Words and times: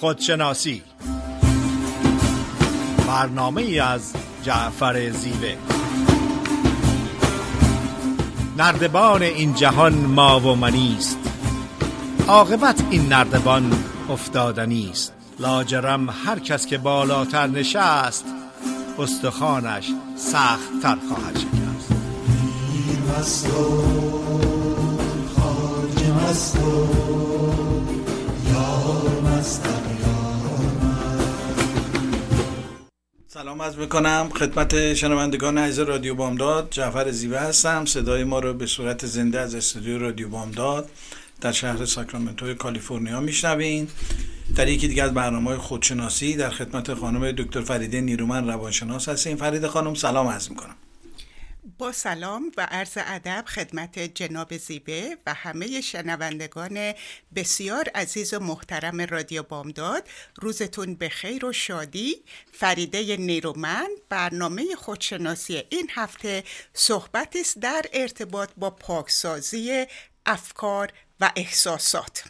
خودشناسی. 0.00 0.82
برنامه 3.08 3.62
از 3.62 4.12
جعفر 4.42 5.10
زیوه. 5.10 5.56
نردبان 8.56 9.22
این 9.22 9.54
جهان 9.54 9.94
ما 9.94 10.40
و 10.40 10.54
منیست 10.56 11.18
عاقبت 12.28 12.82
این 12.90 13.08
نردبان 13.08 13.84
افتادنی 14.10 14.88
است. 14.90 15.12
لاجرم 15.38 16.10
هر 16.10 16.38
کس 16.38 16.66
که 16.66 16.78
بالاتر 16.78 17.46
نشست 17.46 18.24
استخوانش 18.98 19.90
سخت 20.16 20.82
تر 20.82 20.96
خواهد 21.08 21.38
شکست. 21.38 21.92
سلام 33.48 33.60
از 33.60 33.78
می‌کنم. 33.78 34.28
خدمت 34.34 34.94
شنوندگان 34.94 35.58
عزیز 35.58 35.78
رادیو 35.78 36.14
بامداد. 36.14 36.68
جعفر 36.70 37.10
زیوه 37.10 37.38
هستم. 37.38 37.84
صدای 37.84 38.24
ما 38.24 38.38
رو 38.38 38.54
به 38.54 38.66
صورت 38.66 39.06
زنده 39.06 39.40
از 39.40 39.54
استودیو 39.54 39.98
رادیو 39.98 40.28
بامداد 40.28 40.90
در 41.40 41.52
شهر 41.52 41.84
ساکرامنتو 41.84 42.54
کالیفرنیا 42.54 43.20
میشنوین. 43.20 43.88
در 44.56 44.68
یکی 44.68 44.88
دیگه 44.88 45.02
از 45.02 45.14
برنامه 45.14 45.56
خودشناسی 45.56 46.36
در 46.36 46.50
خدمت 46.50 46.94
خانم 46.94 47.32
دکتر 47.32 47.60
فریده 47.60 48.00
نیرومن 48.00 48.48
روانشناس 48.48 49.08
هستیم. 49.08 49.36
فریده 49.36 49.68
خانم 49.68 49.94
سلام 49.94 50.26
عرض 50.26 50.50
می‌کنم. 50.50 50.74
با 51.78 51.92
سلام 51.92 52.52
و 52.56 52.66
عرض 52.70 52.92
ادب 52.96 53.44
خدمت 53.46 53.98
جناب 53.98 54.56
زیبه 54.56 55.16
و 55.26 55.34
همه 55.34 55.80
شنوندگان 55.80 56.94
بسیار 57.34 57.88
عزیز 57.94 58.34
و 58.34 58.40
محترم 58.40 59.00
رادیو 59.00 59.42
بامداد. 59.42 60.08
روزتون 60.36 60.94
به 60.94 61.08
خیر 61.08 61.44
و 61.44 61.52
شادی. 61.52 62.24
فریده 62.52 63.16
نیرومند 63.16 63.88
برنامه 64.08 64.74
خودشناسی 64.74 65.62
این 65.70 65.90
هفته 65.94 66.44
صحبت 66.74 67.36
است 67.36 67.58
در 67.58 67.86
ارتباط 67.92 68.50
با 68.56 68.70
پاکسازی 68.70 69.86
افکار 70.26 70.92
و 71.20 71.32
احساسات. 71.36 72.24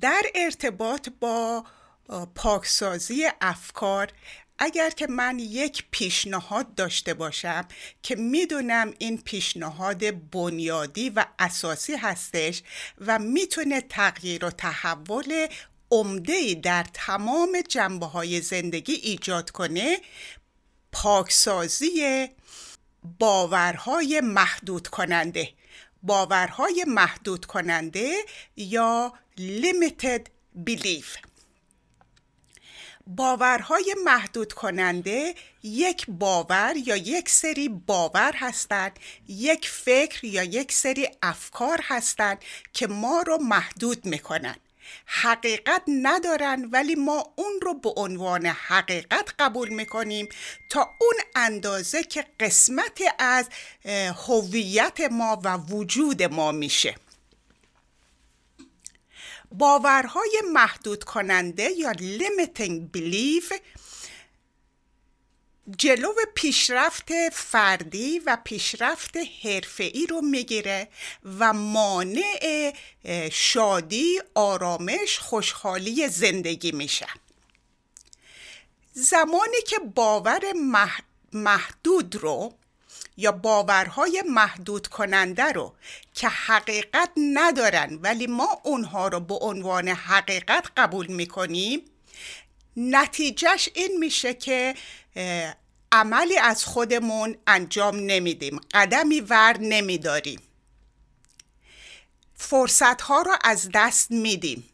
در 0.00 0.22
ارتباط 0.34 1.08
با 1.20 1.64
پاکسازی 2.34 3.28
افکار 3.40 4.08
اگر 4.60 4.90
که 4.90 5.06
من 5.06 5.38
یک 5.38 5.84
پیشنهاد 5.90 6.74
داشته 6.74 7.14
باشم 7.14 7.68
که 8.02 8.16
می‌دونم 8.16 8.94
این 8.98 9.22
پیشنهاد 9.22 10.30
بنیادی 10.30 11.10
و 11.10 11.26
اساسی 11.38 11.94
هستش 11.94 12.62
و 12.98 13.18
می‌تونه 13.18 13.80
تغییر 13.80 14.44
و 14.44 14.50
تحول 14.50 15.46
عمده 15.90 16.54
در 16.54 16.86
تمام 16.94 17.62
جنبه 17.68 18.06
های 18.06 18.40
زندگی 18.40 18.92
ایجاد 18.92 19.50
کنه 19.50 19.98
پاکسازی 20.92 22.28
باورهای 23.18 24.20
محدود 24.20 24.88
کننده 24.88 25.48
باورهای 26.02 26.84
محدود 26.88 27.46
کننده 27.46 28.12
یا 28.56 29.12
limited 29.38 30.22
belief. 30.66 31.29
باورهای 33.16 33.96
محدود 34.04 34.52
کننده 34.52 35.34
یک 35.62 36.06
باور 36.08 36.74
یا 36.76 36.96
یک 36.96 37.28
سری 37.28 37.68
باور 37.68 38.32
هستند 38.36 38.98
یک 39.28 39.68
فکر 39.68 40.24
یا 40.24 40.42
یک 40.42 40.72
سری 40.72 41.08
افکار 41.22 41.80
هستند 41.84 42.38
که 42.72 42.86
ما 42.86 43.22
رو 43.22 43.38
محدود 43.38 44.06
می‌کنن. 44.06 44.56
حقیقت 45.06 45.82
ندارن 45.88 46.64
ولی 46.72 46.94
ما 46.94 47.32
اون 47.36 47.60
رو 47.62 47.74
به 47.74 47.90
عنوان 47.96 48.46
حقیقت 48.46 49.34
قبول 49.38 49.68
می‌کنیم 49.68 50.28
تا 50.70 50.80
اون 51.00 51.14
اندازه 51.34 52.02
که 52.02 52.26
قسمتی 52.40 53.04
از 53.18 53.48
هویت 54.28 55.00
ما 55.10 55.40
و 55.44 55.56
وجود 55.56 56.22
ما 56.22 56.52
میشه. 56.52 56.94
باورهای 59.50 60.42
محدود 60.52 61.04
کننده 61.04 61.70
یا 61.70 61.92
limiting 61.92 62.96
belief 62.96 63.54
جلو 65.76 66.12
پیشرفت 66.34 67.12
فردی 67.32 68.18
و 68.18 68.38
پیشرفت 68.44 69.16
حرفه‌ای 69.44 70.06
رو 70.06 70.20
می‌گیره 70.20 70.88
و 71.38 71.52
مانع 71.52 72.72
شادی، 73.32 74.20
آرامش، 74.34 75.18
خوشحالی 75.18 76.08
زندگی 76.08 76.72
میشه. 76.72 77.06
زمانی 78.92 79.62
که 79.66 79.78
باور 79.78 80.42
محدود 81.32 82.16
رو 82.16 82.54
یا 83.20 83.32
باورهای 83.32 84.22
محدود 84.28 84.86
کننده 84.86 85.52
رو 85.52 85.74
که 86.14 86.28
حقیقت 86.28 87.10
ندارن 87.16 87.98
ولی 88.02 88.26
ما 88.26 88.60
اونها 88.64 89.08
رو 89.08 89.20
به 89.20 89.34
عنوان 89.34 89.88
حقیقت 89.88 90.64
قبول 90.76 91.06
می‌کنیم 91.06 91.80
نتیجهش 92.76 93.68
این 93.74 93.98
میشه 93.98 94.34
که 94.34 94.74
عملی 95.92 96.36
از 96.38 96.64
خودمون 96.64 97.36
انجام 97.46 97.96
نمیدیم 97.96 98.60
قدمی 98.74 99.20
ور 99.20 99.56
نمیداریم. 99.60 100.40
فرصت 102.34 103.00
ها 103.00 103.22
رو 103.22 103.36
از 103.44 103.70
دست 103.74 104.10
میدیم. 104.10 104.68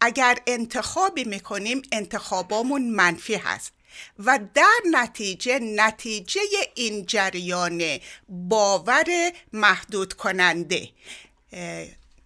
اگر 0.00 0.38
انتخابی 0.46 1.24
می‌کنیم 1.24 1.82
انتخابامون 1.92 2.90
منفی 2.90 3.34
هست. 3.34 3.72
و 4.18 4.38
در 4.54 4.78
نتیجه 4.90 5.58
نتیجه 5.58 6.40
این 6.74 7.06
جریان 7.06 7.98
باور 8.28 9.32
محدود 9.52 10.12
کننده 10.14 10.88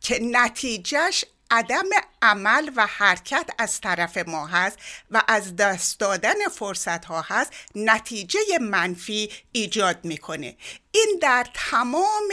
که 0.01 0.19
نتیجهش 0.23 1.25
عدم 1.51 1.85
عمل 2.23 2.71
و 2.77 2.87
حرکت 2.87 3.51
از 3.59 3.81
طرف 3.81 4.19
ما 4.19 4.47
هست 4.47 4.79
و 5.11 5.23
از 5.29 5.57
دست 5.57 6.01
دادن 6.01 6.49
فرصت 6.53 7.05
ها 7.05 7.21
هست 7.21 7.53
نتیجه 7.75 8.39
منفی 8.61 9.31
ایجاد 9.53 10.05
می‌کنه. 10.05 10.57
این 10.93 11.19
در 11.23 11.47
تمام 11.55 12.29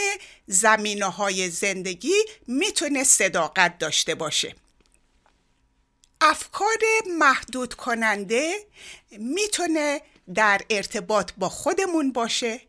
زمینه 0.48 1.06
های 1.06 1.50
زندگی 1.50 2.16
می‌تونه 2.48 3.04
صداقت 3.04 3.78
داشته 3.78 4.16
باشه. 4.16 4.56
افکار 6.24 6.78
محدود 7.18 7.74
کننده 7.74 8.66
می‌تونه 9.12 10.02
در 10.34 10.62
ارتباط 10.70 11.32
با 11.38 11.50
خودمون 11.50 12.12
باشه 12.12 12.62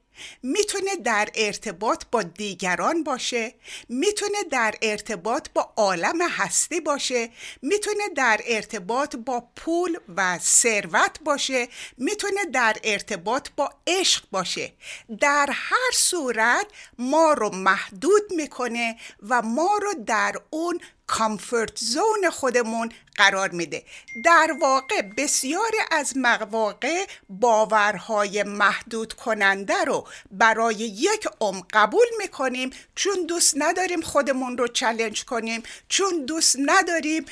می‌تونه 0.42 0.96
در 0.96 1.28
ارتباط 1.34 2.04
با 2.10 2.22
دیگران 2.22 3.04
باشه 3.04 3.54
می‌تونه 3.88 4.44
در 4.50 4.74
ارتباط 4.82 5.48
با 5.54 5.72
عالم 5.76 6.22
هستی 6.22 6.80
باشه 6.80 7.30
می‌تونه 7.62 8.08
در 8.16 8.40
ارتباط 8.46 9.16
با 9.16 9.48
پول 9.56 9.98
و 10.16 10.38
ثروت 10.38 11.18
باشه 11.24 11.68
می‌تونه 11.98 12.44
در 12.44 12.76
ارتباط 12.84 13.48
با 13.56 13.70
عشق 13.86 14.24
باشه. 14.30 14.72
در 15.20 15.48
هر 15.52 15.90
صورت 15.94 16.66
ما 16.98 17.32
رو 17.32 17.50
محدود 17.54 18.32
می‌کنه 18.32 18.96
و 19.28 19.42
ما 19.42 19.78
رو 19.82 19.94
در 20.06 20.34
اون 20.50 20.80
کامفورت 21.06 21.78
زون 21.78 22.30
خودمون 22.30 22.92
قرار 23.16 23.50
میده. 23.50 23.84
در 24.24 24.56
واقع 24.60 25.02
بسیاری 25.02 25.76
از 25.90 26.16
مواقع 26.16 27.06
باورهای 27.28 28.42
محدود 28.42 29.12
کننده 29.12 29.84
رو 29.84 30.06
برای 30.30 30.74
یک 30.74 31.28
عمر 31.40 31.62
قبول 31.72 32.06
می‌کنیم 32.18 32.70
چون 32.94 33.26
دوست 33.26 33.54
نداریم 33.56 34.00
خودمون 34.00 34.58
رو 34.58 34.68
چلنج 34.68 35.24
کنیم 35.24 35.62
چون 35.88 36.24
دوست 36.24 36.56
نداریم 36.58 37.24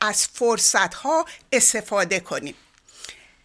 از 0.00 0.26
فرصت 0.26 0.94
ها 0.94 1.24
استفاده 1.52 2.20
کنیم. 2.20 2.54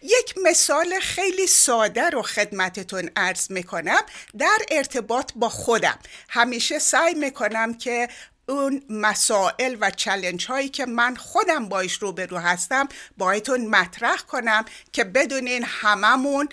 یک 0.02 0.34
مثال 0.42 1.00
خیلی 1.00 1.46
ساده 1.46 2.10
رو 2.10 2.22
خدمتتون 2.22 3.10
ارز 3.16 3.52
می‌کنم. 3.52 4.02
در 4.38 4.58
ارتباط 4.70 5.32
با 5.36 5.48
خودم. 5.48 5.98
همیشه 6.28 6.78
سعی 6.78 7.14
می‌کنم 7.14 7.74
که 7.74 8.08
اون 8.48 8.82
مسائل 8.90 9.76
و 9.80 9.90
چلنج 9.90 10.46
هایی 10.46 10.68
که 10.68 10.86
من 10.86 11.16
خودم 11.16 11.68
باش 11.68 11.92
روبرو 11.92 12.38
هستم 12.38 12.88
باهاتون 13.16 13.66
مطرح 13.66 14.16
کنم 14.16 14.64
که 14.92 15.04
بدونین 15.04 15.64
هممون 15.66 16.48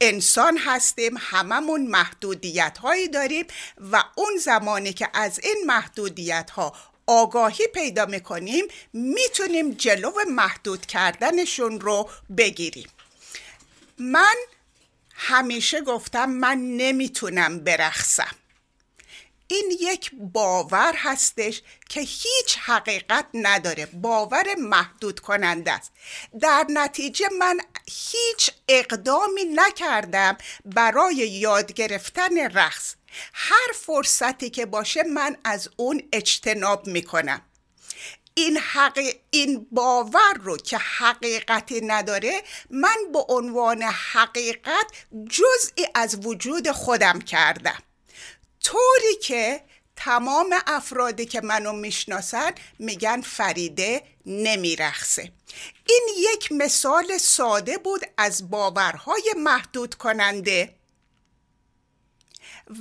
انسان 0.00 0.58
هستیم 0.58 1.14
هممون 1.18 1.86
محدودیت 1.86 2.78
هایی 2.78 3.08
داریم 3.08 3.46
و 3.92 4.04
اون 4.14 4.36
زمانی 4.36 4.92
که 4.92 5.08
از 5.14 5.40
این 5.42 5.64
محدودیت 5.66 6.50
ها 6.50 6.72
آگاهی 7.06 7.66
پیدا 7.74 8.06
می‌کنیم 8.06 8.64
می‌تونیم 8.92 9.70
جلو 9.70 10.12
محدود 10.30 10.86
کردنشون 10.86 11.80
رو 11.80 12.10
بگیریم. 12.36 12.88
من 13.98 14.34
همیشه 15.14 15.80
گفتم 15.80 16.30
من 16.30 16.58
نمی‌تونم 16.58 17.58
برخصم 17.58 18.34
این 19.48 19.78
یک 19.80 20.10
باور 20.14 20.94
هستش 20.96 21.62
که 21.88 22.00
هیچ 22.00 22.58
حقیقت 22.58 23.26
نداره. 23.34 23.86
باور 23.86 24.54
محدود 24.58 25.20
کننده 25.20 25.72
است. 25.72 25.92
در 26.40 26.66
نتیجه 26.68 27.28
من 27.38 27.60
هیچ 27.86 28.50
اقدامی 28.68 29.44
نکردم 29.44 30.36
برای 30.64 31.16
یاد 31.16 31.72
گرفتن 31.72 32.38
رقص. 32.38 32.94
هر 33.32 33.72
فرصتی 33.74 34.50
که 34.50 34.66
باشه 34.66 35.02
من 35.02 35.36
از 35.44 35.68
اون 35.76 36.02
اجتناب 36.12 36.86
می‌کنم. 36.86 37.42
این, 38.34 38.56
حق... 38.56 38.98
این 39.30 39.66
باور 39.72 40.34
رو 40.42 40.56
که 40.56 40.78
حقیقتی 40.78 41.80
نداره 41.80 42.42
من 42.70 42.96
به 43.12 43.18
عنوان 43.28 43.82
حقیقت 43.82 44.86
جزئی 45.30 45.86
از 45.94 46.26
وجود 46.26 46.70
خودم 46.70 47.18
کردم. 47.18 47.82
طوری 48.66 49.16
که 49.22 49.60
تمام 49.96 50.54
افرادی 50.66 51.26
که 51.26 51.40
منو 51.40 51.72
می‌شناسن 51.72 52.50
میگن 52.78 53.20
فریده 53.20 54.02
نمیرخصه 54.26 55.32
این 55.88 56.08
یک 56.32 56.52
مثال 56.52 57.18
ساده 57.18 57.78
بود 57.78 58.00
از 58.16 58.50
باورهای 58.50 59.34
محدود 59.36 59.94
کننده 59.94 60.74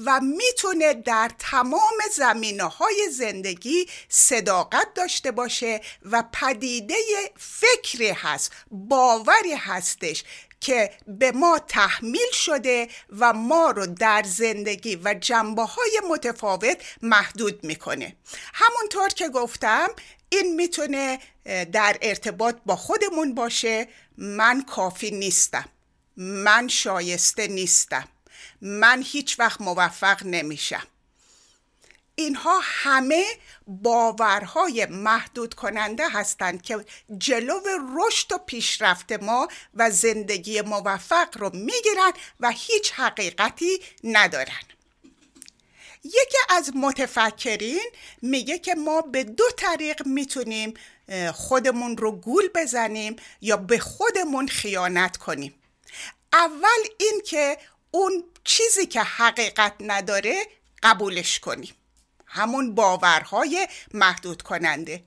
و 0.06 0.20
می‌تونه 0.20 0.94
در 0.94 1.32
تمام 1.40 1.98
زمینه 2.16 2.64
های 2.64 3.10
زندگی 3.12 3.90
صداقت 4.10 4.94
داشته 4.96 5.32
باشه 5.32 5.82
و 6.02 6.24
پدیده 6.34 6.96
فکری 7.38 8.10
هست 8.10 8.52
باوری 8.72 9.54
هستش 9.54 10.24
که 10.60 10.92
به 11.08 11.32
ما 11.32 11.60
تحمیل 11.68 12.32
شده 12.32 12.88
و 13.20 13.34
ما 13.34 13.72
رو 13.72 13.86
در 13.86 14.24
زندگی 14.24 14.96
و 14.96 15.14
جنبه 15.14 15.64
های 15.64 16.02
متفاوت 16.10 16.78
محدود 17.02 17.64
می‌کنه. 17.64 18.16
همونطور 18.54 19.08
که 19.08 19.30
گفتم 19.30 19.88
این 20.30 20.56
می‌تونه 20.56 21.20
در 21.72 21.98
ارتباط 22.02 22.56
با 22.66 22.76
خودمون 22.76 23.36
باشه. 23.36 23.88
من 24.18 24.62
کافی 24.62 25.12
نیستم. 25.12 25.70
من 26.18 26.68
شایسته 26.68 27.48
نیستم. 27.48 28.08
من 28.62 29.04
هیچ 29.06 29.40
وقت 29.40 29.62
موفق 29.62 30.26
نمیشم. 30.26 30.88
اینها 32.16 32.60
همه 32.64 33.26
باورهای 33.68 34.86
محدود 34.86 35.54
کننده 35.54 36.10
هستند 36.10 36.62
که 36.62 36.86
جلو 37.18 37.60
رشد 37.98 38.32
و 38.32 38.38
پیشرفت 38.38 39.12
ما 39.12 39.48
و 39.74 39.90
زندگی 39.90 40.62
موفق 40.62 41.38
رو 41.38 41.50
می‌گیرن 41.54 42.12
و 42.40 42.52
هیچ 42.52 42.92
حقیقتی 42.92 43.80
ندارن. 44.04 44.62
یکی 46.04 46.38
از 46.50 46.72
متفکرین 46.76 47.92
میگه 48.22 48.60
که 48.60 48.76
ما 48.76 49.02
به 49.02 49.24
دو 49.24 49.44
طریق 49.58 50.08
می‌تونیم 50.08 50.74
خودمون 51.34 51.98
رو 51.98 52.12
گول 52.12 52.50
بزنیم 52.56 53.16
یا 53.42 53.58
به 53.58 53.80
خودمون 53.80 54.48
خیانت 54.48 55.18
کنیم. 55.18 55.54
اول 56.34 56.88
این 57.00 57.22
که 57.26 57.58
اون 57.92 58.24
چیزی 58.44 58.86
که 58.86 59.02
حقیقت 59.02 59.74
نداره 59.80 60.46
قبولش 60.84 61.40
کنیم. 61.40 61.74
همون 62.36 62.76
باورهای 62.76 63.68
محدود 63.94 64.42
کننده. 64.42 65.04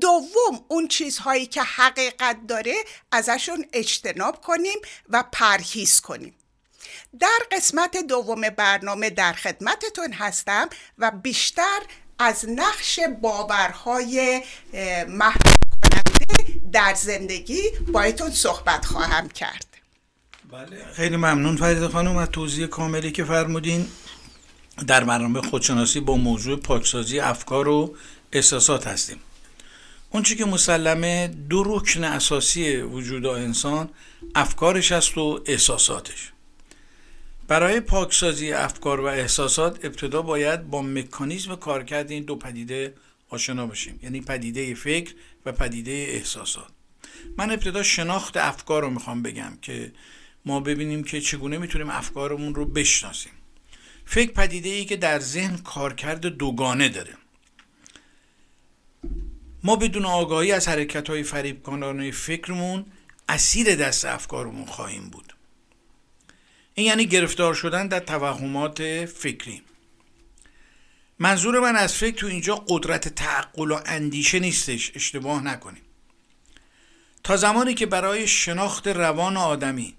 دوم 0.00 0.64
اون 0.68 0.88
چیزهایی 0.88 1.46
که 1.46 1.62
حقیقت 1.62 2.36
داره 2.48 2.74
ازشون 3.12 3.64
اجتناب 3.72 4.40
کنیم 4.40 4.78
و 5.08 5.24
پرهیز 5.32 6.00
کنیم. 6.00 6.34
در 7.20 7.38
قسمت 7.52 7.96
دوم 7.96 8.40
برنامه 8.40 9.10
در 9.10 9.32
خدمتتون 9.32 10.12
هستم 10.12 10.68
و 10.98 11.10
بیشتر 11.10 11.80
از 12.18 12.44
نقش 12.48 13.00
باورهای 13.22 14.42
محدود 15.08 15.58
کننده 15.82 16.60
در 16.72 16.94
زندگی 16.94 17.62
بایتون 17.92 18.30
صحبت 18.30 18.84
خواهم 18.84 19.28
کرد. 19.28 19.66
بله 20.52 20.84
خیلی 20.92 21.16
ممنون 21.16 21.56
فرید 21.56 21.86
خانم 21.86 22.16
از 22.16 22.28
توضیح 22.28 22.66
کاملی 22.66 23.12
که 23.12 23.24
فرمودین. 23.24 23.88
در 24.86 25.04
برنامه 25.04 25.40
خودشناسی 25.40 26.00
با 26.00 26.16
موضوع 26.16 26.60
پاکسازی 26.60 27.20
افکار 27.20 27.68
و 27.68 27.96
احساسات 28.32 28.86
هستیم. 28.86 29.16
اون 30.10 30.22
که 30.22 30.44
مسلمه 30.44 31.28
دو 31.28 31.62
رکن 31.66 32.04
اساسی 32.04 32.76
وجود 32.76 33.26
انسان 33.26 33.90
افکارش 34.34 34.92
است 34.92 35.18
و 35.18 35.40
احساساتش. 35.46 36.32
برای 37.48 37.80
پاکسازی 37.80 38.52
افکار 38.52 39.00
و 39.00 39.04
احساسات 39.04 39.84
ابتدا 39.84 40.22
باید 40.22 40.70
با 40.70 40.82
مکانیزم 40.82 41.56
کارکرد 41.56 42.10
این 42.10 42.24
دو 42.24 42.36
پدیده 42.36 42.94
آشنا 43.28 43.66
باشیم 43.66 44.00
یعنی 44.02 44.20
پدیده 44.20 44.74
فکر 44.74 45.14
و 45.46 45.52
پدیده 45.52 46.06
احساسات. 46.08 46.68
من 47.38 47.50
ابتدا 47.50 47.82
شناخت 47.82 48.36
افکار 48.36 48.82
رو 48.82 48.90
می‌خوام 48.90 49.22
بگم 49.22 49.58
که 49.62 49.92
ما 50.44 50.60
ببینیم 50.60 51.04
که 51.04 51.20
چگونه 51.20 51.58
می‌تونیم 51.58 51.90
افکارمون 51.90 52.54
رو 52.54 52.64
بشناسیم. 52.64 53.32
فکر 54.10 54.32
پدیده 54.32 54.68
ای 54.68 54.84
که 54.84 54.96
در 54.96 55.18
ذهن 55.20 55.56
کارکرد 55.56 56.26
دوگانه 56.26 56.88
داره. 56.88 57.14
ما 59.64 59.76
بدون 59.76 60.04
آگاهی 60.04 60.52
از 60.52 60.68
حرکت 60.68 61.10
های 61.10 61.22
فکرمون 62.12 62.86
اسیر 63.28 63.74
دست 63.74 64.04
افکارمون 64.04 64.66
خواهیم 64.66 65.08
بود. 65.08 65.34
این 66.74 66.86
یعنی 66.86 67.06
گرفتار 67.06 67.54
شدن 67.54 67.88
در 67.88 68.00
توهمات 68.00 69.04
فکری 69.04 69.62
منظور 71.18 71.60
من 71.60 71.76
از 71.76 71.94
فکر 71.94 72.16
تو 72.16 72.26
اینجا 72.26 72.64
قدرت 72.68 73.08
تعقل 73.08 73.70
و 73.70 73.80
اندیشه 73.86 74.38
نیستش. 74.38 74.92
اشتباه 74.94 75.44
نکنیم. 75.44 75.82
تا 77.24 77.36
زمانی 77.36 77.74
که 77.74 77.86
برای 77.86 78.28
شناخت 78.28 78.88
روان 78.88 79.36
آدمی 79.36 79.94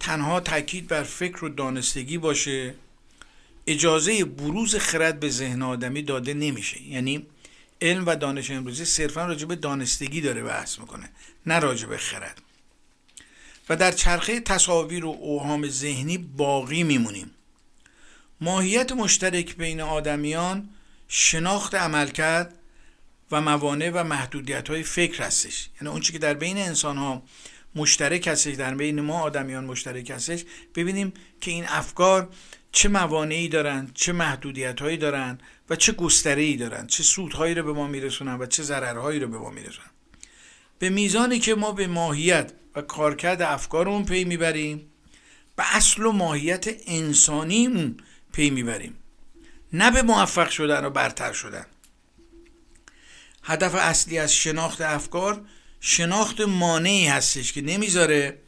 تنها 0.00 0.40
تاکید 0.40 0.88
بر 0.88 1.02
فکر 1.02 1.44
و 1.44 1.48
دانستگی 1.48 2.18
باشه 2.18 2.74
اجازه 3.66 4.24
بروز 4.24 4.76
خرد 4.76 5.20
به 5.20 5.28
ذهن 5.28 5.62
آدمی 5.62 6.02
داده 6.02 6.34
نمیشه. 6.34 6.82
یعنی 6.82 7.26
علم 7.82 8.06
و 8.06 8.16
دانش 8.16 8.50
امروزی 8.50 8.84
صرفا 8.84 9.26
راجع 9.26 9.46
به 9.46 9.56
دانستگی 9.56 10.20
داره 10.20 10.42
بحث 10.42 10.78
می‌کنه 10.78 11.10
نه 11.46 11.58
راجع 11.58 11.86
به 11.86 11.96
خرد. 11.96 12.42
و 13.68 13.76
در 13.76 13.92
چرخه 13.92 14.40
تصاویر 14.40 15.04
و 15.04 15.08
اوهام 15.08 15.68
ذهنی 15.68 16.18
باقی 16.18 16.82
میمونیم. 16.82 17.30
ماهیت 18.40 18.92
مشترک 18.92 19.56
بین 19.56 19.80
آدمیان 19.80 20.68
شناخت 21.08 21.74
عملکرد 21.74 22.54
و 23.30 23.40
موانع 23.40 23.90
و 23.90 24.04
محدودیت 24.04 24.68
های 24.68 24.82
فکر 24.82 25.22
هستش. 25.22 25.68
یعنی 25.80 25.88
اون 25.88 26.00
که 26.00 26.18
در 26.18 26.34
بین 26.34 26.58
انسان 26.58 26.96
ها 26.96 27.22
مشترک 27.74 28.26
هستش 28.26 28.54
در 28.54 28.74
بین 28.74 29.00
ما 29.00 29.20
آدمیان 29.20 29.64
مشترک 29.64 30.10
هستش 30.10 30.44
ببینیم 30.74 31.12
که 31.40 31.50
این 31.50 31.64
افکار 31.68 32.28
چه 32.76 32.88
موانعی 32.88 33.48
دارن 33.48 33.90
چه 33.94 34.12
محدودیت 34.12 34.80
هایی 34.80 34.96
دارن 34.96 35.38
و 35.70 35.76
چه 35.76 35.92
گستره 35.92 36.42
ای 36.42 36.56
دارن 36.56 36.86
چه 36.86 37.02
سودهایی 37.02 37.54
رو 37.54 37.62
به 37.62 37.72
ما 37.72 37.86
میرسونن 37.86 38.38
و 38.38 38.46
چه 38.46 38.62
ضررهایی 38.62 39.20
رو 39.20 39.28
به 39.28 39.38
ما 39.38 39.50
میرسونن. 39.50 39.90
به 40.78 40.90
میزانی 40.90 41.38
که 41.38 41.54
ما 41.54 41.72
به 41.72 41.86
ماهیت 41.86 42.52
و 42.74 42.82
کارکرد 42.82 43.42
افکارمون 43.42 44.04
پی 44.04 44.24
می‌بریم 44.24 44.90
به 45.56 45.76
اصل 45.76 46.06
و 46.06 46.12
ماهیت 46.12 46.66
انسانیمون 46.86 47.96
پی 48.32 48.50
می‌بریم. 48.50 48.96
نه 49.72 49.90
به 49.90 50.02
موفق 50.02 50.50
شدن 50.50 50.84
و 50.84 50.90
برتر 50.90 51.32
شدن. 51.32 51.66
هدف 53.42 53.74
اصلی 53.74 54.18
از 54.18 54.34
شناخت 54.34 54.80
افکار 54.80 55.44
شناخت 55.80 56.40
مانعی 56.40 57.06
هستش 57.06 57.52
که 57.52 57.60
نمی‌ذاره 57.60 58.38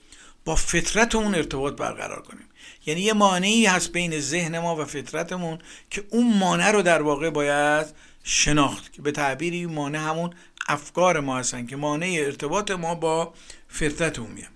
با 0.45 0.55
فطرت 0.55 1.15
اون 1.15 1.35
ارتباط 1.35 1.75
برقرار 1.75 2.23
کنیم. 2.23 2.48
یعنی 2.87 3.01
یه 3.01 3.13
مانعی 3.13 3.67
هست 3.67 3.93
بین 3.93 4.21
ذهن 4.21 4.59
ما 4.59 4.77
و 4.77 4.85
فطرتمون 4.85 5.59
که 5.91 6.05
اون 6.11 6.39
مانع 6.39 6.71
رو 6.71 6.83
در 6.83 7.03
واقع 7.03 7.31
باید 7.31 7.87
شناخت. 8.25 8.93
که 8.93 9.03
به 9.03 9.13
تعبیری 9.13 9.67
مانع 9.67 9.99
همون 9.99 10.31
افکار 10.69 11.21
ما 11.21 11.39
هستن 11.39 11.67
که 11.67 11.77
مانع 11.77 12.17
ارتباط 12.21 12.71
ما 12.71 12.95
با 12.95 13.35
فطرتمون 13.69 14.31
میه 14.31 14.49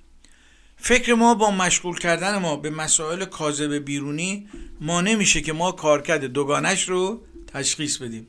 فکر 0.76 1.14
ما 1.14 1.35
با 1.35 1.50
مشغول 1.50 1.99
کردن 1.99 2.38
ما 2.38 2.57
به 2.57 2.71
مسائل 2.71 3.25
کاذب 3.25 3.75
بیرونی 3.75 4.49
مانع 4.81 5.14
میشه 5.14 5.41
که 5.41 5.52
ما 5.52 5.73
کارکرد 5.73 6.25
دوگانش 6.25 6.88
رو 6.88 7.23
تشخیص 7.47 7.97
بدیم. 7.97 8.26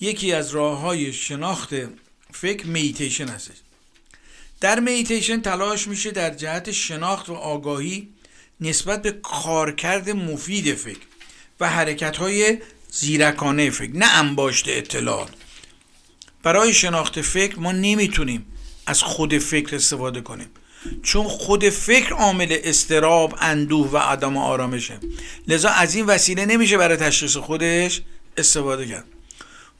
یکی 0.00 0.32
از 0.32 0.50
راه 0.50 0.78
های 0.78 1.12
شناخت 1.12 1.74
فکر 2.32 2.66
میتیشن 2.66 3.28
هستش. 3.28 3.56
در 4.60 4.80
میتیشن 4.80 5.40
تلاش 5.40 5.88
میشه 5.88 6.10
در 6.10 6.34
جهت 6.34 6.70
شناخت 6.70 7.28
و 7.28 7.34
آگاهی 7.34 8.08
نسبت 8.60 9.02
به 9.02 9.12
کارکرد 9.12 10.10
مفید 10.10 10.74
فکر 10.74 11.00
و 11.60 11.68
حرکت 11.68 12.16
های 12.16 12.58
زیرکانه 12.90 13.70
فکر 13.70 13.96
نه 13.96 14.06
انباشت 14.06 14.68
اطلاعات 14.68 15.30
برای 16.42 16.74
شناخت 16.74 17.20
فکر 17.20 17.58
ما 17.58 17.72
نمی‌تونیم 17.72 18.46
از 18.86 19.02
خود 19.02 19.38
فکر 19.38 19.76
استفاده 19.76 20.20
کنیم. 20.20 20.50
چون 21.02 21.28
خود 21.28 21.68
فکر 21.68 22.12
عامل 22.12 22.56
استراب 22.64 23.34
اندوه 23.40 23.90
و 23.90 23.96
عدم 23.96 24.36
آرامشه. 24.36 24.98
لذا 25.48 25.68
از 25.68 25.94
این 25.94 26.06
وسیله 26.06 26.46
نمیشه 26.46 26.78
برای 26.78 26.96
تشخیص 26.96 27.36
خودش 27.36 28.02
استفاده 28.36 28.86
کرد. 28.86 29.04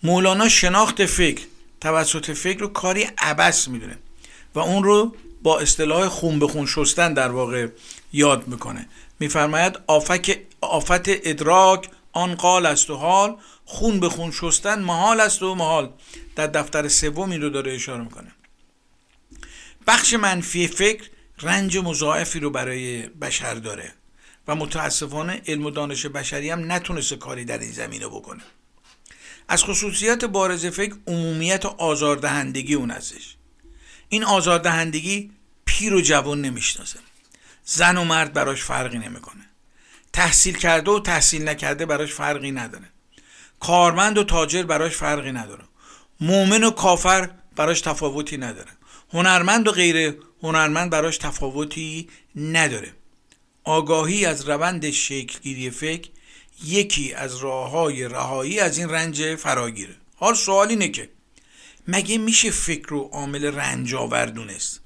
مولانا 0.02 0.48
شناخت 0.48 1.06
فکر 1.06 1.42
توسط 1.80 2.30
فکر 2.30 2.60
رو 2.60 2.68
کاری 2.68 3.06
عبس 3.18 3.68
می‌دونه 3.68 3.98
و 4.54 4.58
اون 4.58 4.84
رو 4.84 5.16
با 5.42 5.60
اصطلاح 5.60 6.08
خون 6.08 6.38
به 6.38 6.48
خون 6.48 6.66
شستن 6.66 7.14
در 7.14 7.28
واقع 7.28 7.68
یاد 8.12 8.48
می‌کنه. 8.48 8.88
میفرماید 9.20 9.78
آفت 10.60 11.08
ادراک 11.08 11.90
آن 12.12 12.34
قال 12.34 12.66
است 12.66 12.90
و 12.90 12.96
حال 12.96 13.36
خون 13.64 14.00
به 14.00 14.08
خون 14.08 14.30
شستن 14.30 14.82
محال 14.82 15.20
است 15.20 15.42
و 15.42 15.54
محال. 15.54 15.92
در 16.36 16.46
دفتر 16.46 16.88
سوم 16.88 17.30
این 17.30 17.42
رو 17.42 17.50
داره 17.50 17.74
اشاره 17.74 18.04
می‌کنه. 18.04 18.32
بخش 19.86 20.14
منفی 20.14 20.68
فکر 20.68 21.10
رنج 21.40 21.78
مضاعفی 21.78 22.40
رو 22.40 22.50
برای 22.50 23.02
بشر 23.02 23.54
داره 23.54 23.92
و 24.48 24.54
متاسفانه 24.54 25.42
علم 25.46 25.66
و 25.66 25.70
دانش 25.70 26.06
بشری 26.06 26.50
هم 26.50 26.72
نتونسته 26.72 27.16
کاری 27.16 27.44
در 27.44 27.58
این 27.58 27.72
زمینه 27.72 28.08
بکنه. 28.08 28.42
از 29.48 29.64
خصوصیات 29.64 30.24
بارز 30.24 30.66
فکر 30.66 30.94
عمومیت 31.06 31.64
و 31.64 31.68
آزاردهندگی 31.68 32.74
اون 32.74 32.90
ازش. 32.90 33.34
این 34.08 34.24
آزاردهندگی 34.24 35.30
پیر 35.64 35.94
و 35.94 36.00
جوان 36.00 36.40
نمی‌شناسه. 36.40 36.98
زن 37.70 37.96
و 37.96 38.04
مرد 38.04 38.32
براش 38.32 38.62
فرقی 38.62 38.98
نمی‌کنه. 38.98 39.50
تحصیل 40.12 40.56
کرده 40.56 40.90
و 40.90 41.00
تحصیل 41.00 41.48
نکرده 41.48 41.86
براش 41.86 42.12
فرقی 42.12 42.50
نداره. 42.50 42.88
کارمند 43.60 44.18
و 44.18 44.24
تاجر 44.24 44.62
براش 44.62 44.96
فرقی 44.96 45.32
نداره. 45.32 45.64
مؤمن 46.20 46.64
و 46.64 46.70
کافر 46.70 47.30
براش 47.56 47.80
تفاوتی 47.80 48.36
نداره. 48.36 48.70
هنرمند 49.12 49.68
و 49.68 49.72
غیر 49.72 50.16
هنرمند 50.42 50.90
براش 50.90 51.18
تفاوتی 51.18 52.08
نداره. 52.36 52.92
آگاهی 53.64 54.26
از 54.26 54.48
روند 54.48 54.90
شکلگیری 54.90 55.70
فکر 55.70 56.10
یکی 56.64 57.14
از 57.14 57.36
راه 57.36 57.70
های 57.70 58.08
رهایی 58.08 58.60
از 58.60 58.78
این 58.78 58.90
رنج 58.90 59.34
فراگیره. 59.34 59.94
حال 60.16 60.34
سوال 60.34 60.68
اینه 60.68 60.88
که 60.88 61.08
مگه 61.88 62.18
میشه 62.18 62.50
فکر 62.50 62.88
رو 62.88 63.00
عامل 63.00 63.44
رنج 63.44 63.94
آوردونست؟ 63.94 64.80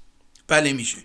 بله 0.49 0.73
میشه. 0.73 0.99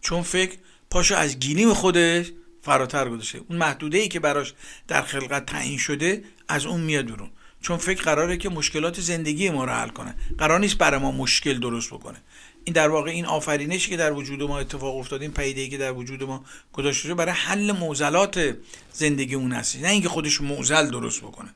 چون 0.00 0.22
فکر 0.22 0.58
پاشو 0.90 1.14
از 1.14 1.38
گیلیم 1.38 1.74
خودش 1.74 2.32
فراتر 2.62 3.08
گذاشته. 3.08 3.40
اون 3.48 3.58
محدوده 3.58 3.98
ای 3.98 4.08
که 4.08 4.20
براش 4.20 4.54
در 4.88 5.02
خلقت 5.02 5.46
تعیین 5.46 5.78
شده 5.78 6.24
از 6.48 6.66
اون 6.66 6.80
میاد 6.80 7.06
برون 7.06 7.30
چون 7.60 7.76
فکر 7.76 8.02
قراره 8.02 8.36
که 8.36 8.48
مشکلات 8.48 9.00
زندگی 9.00 9.50
ما 9.50 9.64
رو 9.64 9.72
حل 9.72 9.88
کنه. 9.88 10.14
قرار 10.38 10.60
نیست 10.60 10.78
برای 10.78 11.00
ما 11.00 11.12
مشکل 11.12 11.58
درست 11.60 11.90
بکنه. 11.90 12.18
این 12.64 12.72
در 12.72 12.88
واقع 12.88 13.10
این 13.10 13.26
آفرینشی 13.26 13.90
که 13.90 13.96
در 13.96 14.12
وجود 14.12 14.42
ما 14.42 14.58
اتفاق 14.58 14.96
افتاد 14.96 15.22
این 15.22 15.32
پیده 15.32 15.68
که 15.68 15.78
در 15.78 15.92
وجود 15.92 16.22
ما 16.22 16.44
گذاشته 16.72 17.02
شده 17.02 17.14
برای 17.14 17.32
حل 17.32 17.72
معضلات 17.72 18.56
زندگی 18.92 19.34
اون 19.34 19.52
هست. 19.52 19.76
نه 19.76 19.88
اینکه 19.88 20.08
خودش 20.08 20.40
معضل 20.40 20.90
درست 20.90 21.20
بکنه. 21.20 21.54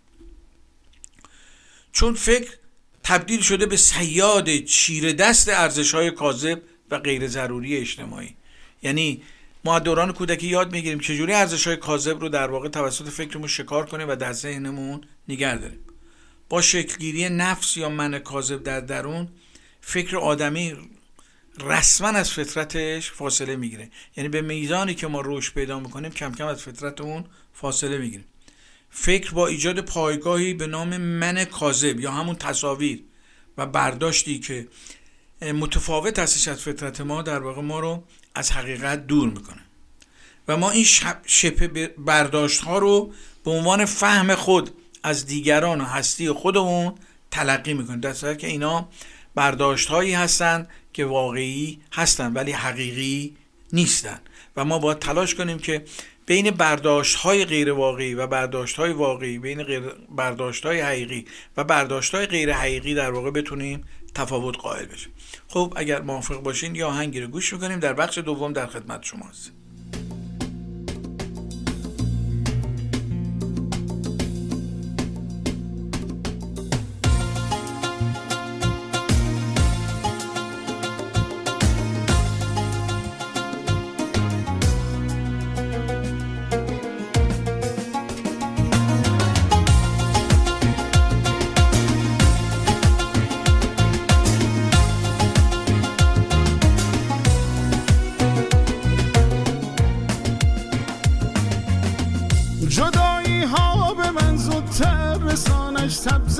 چون 1.93 2.15
فکر 2.15 2.51
تبدیل 3.05 3.41
شده 3.41 3.67
به 3.67 3.77
سیاد 3.77 4.57
چیر 4.57 5.13
دست 5.13 5.49
ارزش 5.49 5.95
های 5.95 6.11
کاذب 6.11 6.63
و 6.91 6.99
غیر 6.99 7.29
ضروری 7.29 7.77
اجتماعی. 7.77 8.35
یعنی 8.83 9.23
ما 9.65 9.79
دوران 9.79 10.13
کودکی 10.13 10.47
یاد 10.47 10.73
می‌گیریم 10.73 10.99
چجوری 11.01 11.33
ارزش 11.33 11.67
های 11.67 11.77
کاذب 11.77 12.21
رو 12.21 12.29
در 12.29 12.51
واقع 12.51 12.69
توسط 12.69 13.09
فکرمون 13.09 13.49
شکار 13.49 13.87
کنیم 13.87 14.09
و 14.09 14.17
در 14.17 14.33
ذهنمون 14.33 15.01
نگه 15.29 15.57
داریم. 15.57 15.79
با 16.49 16.63
شکلگیری 16.63 17.29
نفس 17.29 17.77
یا 17.77 17.89
من 17.89 18.19
کاذب 18.19 18.63
در 18.63 18.81
درون 18.81 19.29
فکر 19.81 20.17
آدمی 20.17 20.77
رسما 21.61 22.09
از 22.09 22.31
فطرتش 22.31 23.11
فاصله 23.11 23.57
می‌گیره. 23.57 23.91
یعنی 24.17 24.29
به 24.29 24.43
میزانی 24.43 24.95
که 24.95 25.07
ما 25.07 25.23
رشد 25.25 25.55
پیدا 25.55 25.81
می‌کنیم 25.81 26.11
کم 26.11 26.33
کم 26.33 26.47
از 26.47 26.63
فطرتمون 26.63 27.25
فاصله 27.53 27.99
می‌گیریم. 27.99 28.25
فکر 28.91 29.33
با 29.33 29.47
ایجاد 29.47 29.81
پایگاهی 29.81 30.55
به 30.55 30.67
نام 30.67 30.97
من 30.97 31.45
کاذب 31.45 32.01
یا 32.01 32.11
همون 32.11 32.37
تصاویر 32.37 33.05
و 33.59 33.67
برداشتی 33.67 34.39
که 34.39 34.69
متفاوت 35.43 36.19
هستش 36.19 36.49
از 36.49 36.63
فطرت 36.63 37.01
ما 37.01 37.23
در 37.23 37.39
واقع 37.39 37.63
ما 37.63 37.81
رو 37.81 38.05
از 38.35 38.53
حقیقت 38.53 39.07
دور 39.07 39.29
می‌کنه. 39.29 39.61
و 40.49 40.57
ما 40.57 40.71
این 40.71 40.85
شپ 41.27 41.91
برداشت 41.99 42.61
ها 42.61 42.79
رو 42.79 43.13
به 43.45 43.51
عنوان 43.51 43.85
فهم 43.85 44.35
خود 44.35 44.71
از 45.03 45.27
دیگران 45.27 45.81
و 45.81 45.85
هستی 45.85 46.31
خودمون 46.31 46.95
تلقی 47.31 47.75
می‌کنیم. 47.75 48.01
در 48.01 48.35
که 48.35 48.47
اینا 48.47 48.89
برداشت 49.35 49.89
هایی 49.89 50.15
هستند 50.15 50.69
که 50.93 51.05
واقعی 51.05 51.81
هستند 51.93 52.37
ولی 52.37 52.53
حقیقی 52.53 53.37
نیستن. 53.73 54.21
و 54.57 54.65
ما 54.65 54.79
باید 54.79 54.99
تلاش 54.99 55.35
کنیم 55.35 55.59
که 55.59 55.85
بین 56.27 56.51
برداشت 56.51 57.17
های 57.17 57.45
غیر 57.45 57.73
واقعی 57.73 58.15
و 58.15 58.27
برداشت 58.27 58.77
های 58.77 58.93
واقعی 58.93 59.39
بین 59.39 59.63
غیر 59.63 59.81
برداشت 60.17 60.67
های 60.67 60.81
حقیقی 60.81 61.27
و 61.57 61.65
برداشت 61.65 62.15
های 62.15 62.27
غیر 62.27 62.53
حقیقی 62.53 62.95
در 62.95 63.11
واقع 63.11 63.31
بتونیم 63.31 63.85
تفاوت 64.15 64.59
قائل 64.59 64.85
بشیم. 64.87 65.13
خب 65.53 65.73
اگر 65.77 66.03
موافق 66.03 66.43
باشین 66.43 66.75
یا 66.75 66.89
آهنگی 66.89 67.21
رو 67.21 67.29
گوش 67.29 67.53
می‌کنیم. 67.53 67.79
در 67.79 67.93
بخش 67.93 68.19
دوم 68.19 68.53
در 68.53 68.67
خدمت 68.67 69.03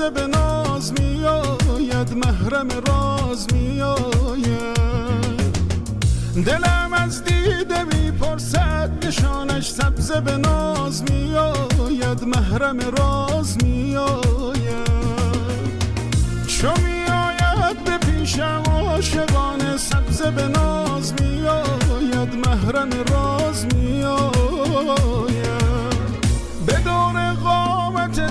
شماست 0.03 0.13
به 0.13 0.27
ناز 0.27 0.93
میآید 0.93 2.13
محرم 2.13 2.67
راز 2.87 3.47
میآید. 3.53 4.77
دلم 6.45 6.93
از 6.93 7.23
دیده 7.23 7.83
می‌پرسد 7.83 8.91
نشانش 9.05 9.69
سبز 9.71 10.11
به 10.11 10.37
ناز 10.37 11.03
میآید 11.11 12.23
محرم 12.23 12.79
راز 12.97 13.57
میآید. 13.63 14.53
چو 16.47 16.67
میآید 16.67 17.83
به 17.85 17.97
پیشم 17.97 18.63
عاشقانه 18.71 19.77
سبز 19.77 20.21
به 20.21 20.47
ناز 20.47 21.13
میآید 21.21 22.47
محرم 22.47 22.89
راز 23.11 23.65
میآید. 23.75 25.32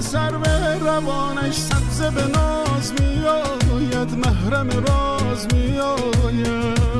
سر 0.02 0.36
به 0.36 0.78
روانش 0.78 1.54
سبز 1.54 2.02
به 2.02 2.26
ناز 2.26 2.92
میآید 3.00 4.26
محرم 4.26 4.68
راز 4.70 5.46
میآید. 5.54 6.12
سبز 6.22 6.91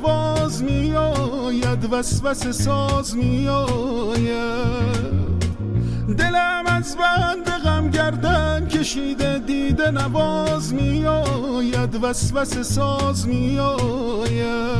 نواز 0.00 0.62
می 0.62 0.94
آید 0.94 1.92
وسوسه 1.92 2.52
ساز 2.52 3.16
می 3.16 3.48
آید 3.48 5.00
دلم 6.18 6.64
از 6.66 6.96
بند 6.96 7.50
غم 7.64 7.90
گردن 7.90 8.68
کشیده 8.68 9.38
دیده 9.38 9.90
نواز 9.90 10.74
می 10.74 11.06
آید 11.06 12.04
وسوسه 12.04 12.62
ساز 12.62 13.28
می 13.28 13.58
آید 13.58 14.70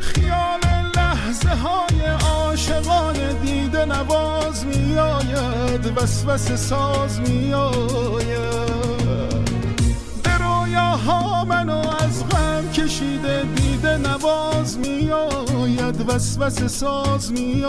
خیال 0.00 0.60
لحظه 0.96 1.54
های 1.54 2.06
عاشقان 2.30 3.40
دیده 3.42 3.84
نواز 3.84 4.66
می 4.66 4.98
آید 4.98 5.92
وسوسه 5.96 6.56
ساز 6.56 7.20
می 7.20 7.54
آید 7.54 8.63
وسوسه 16.08 16.68
ساز 16.68 17.32
می 17.32 17.64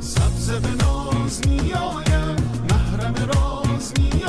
سبز 0.00 0.50
به 0.50 0.84
ناز 0.84 1.40
می 1.48 1.72
محرم 2.70 3.14
راز 3.14 3.92
می 3.98 4.24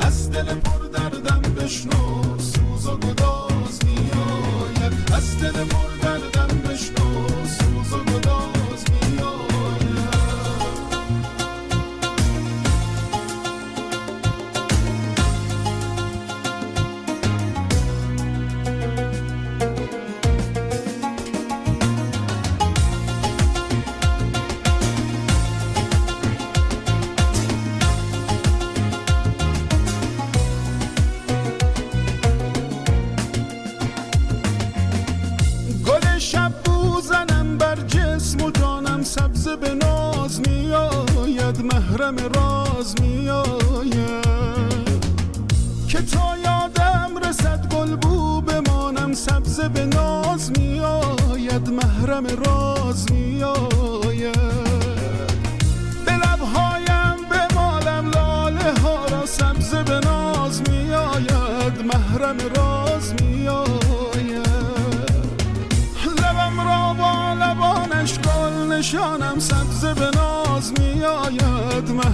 از 0.00 0.30
دل 0.30 0.54
پر 0.54 0.86
دردم 0.86 1.40
بشنو 1.40 2.22
سوز 2.38 2.86
و 2.86 2.96
گداز 2.96 3.84
می 3.84 4.10
از 5.14 5.38
دل 5.40 5.64
پر 5.64 5.91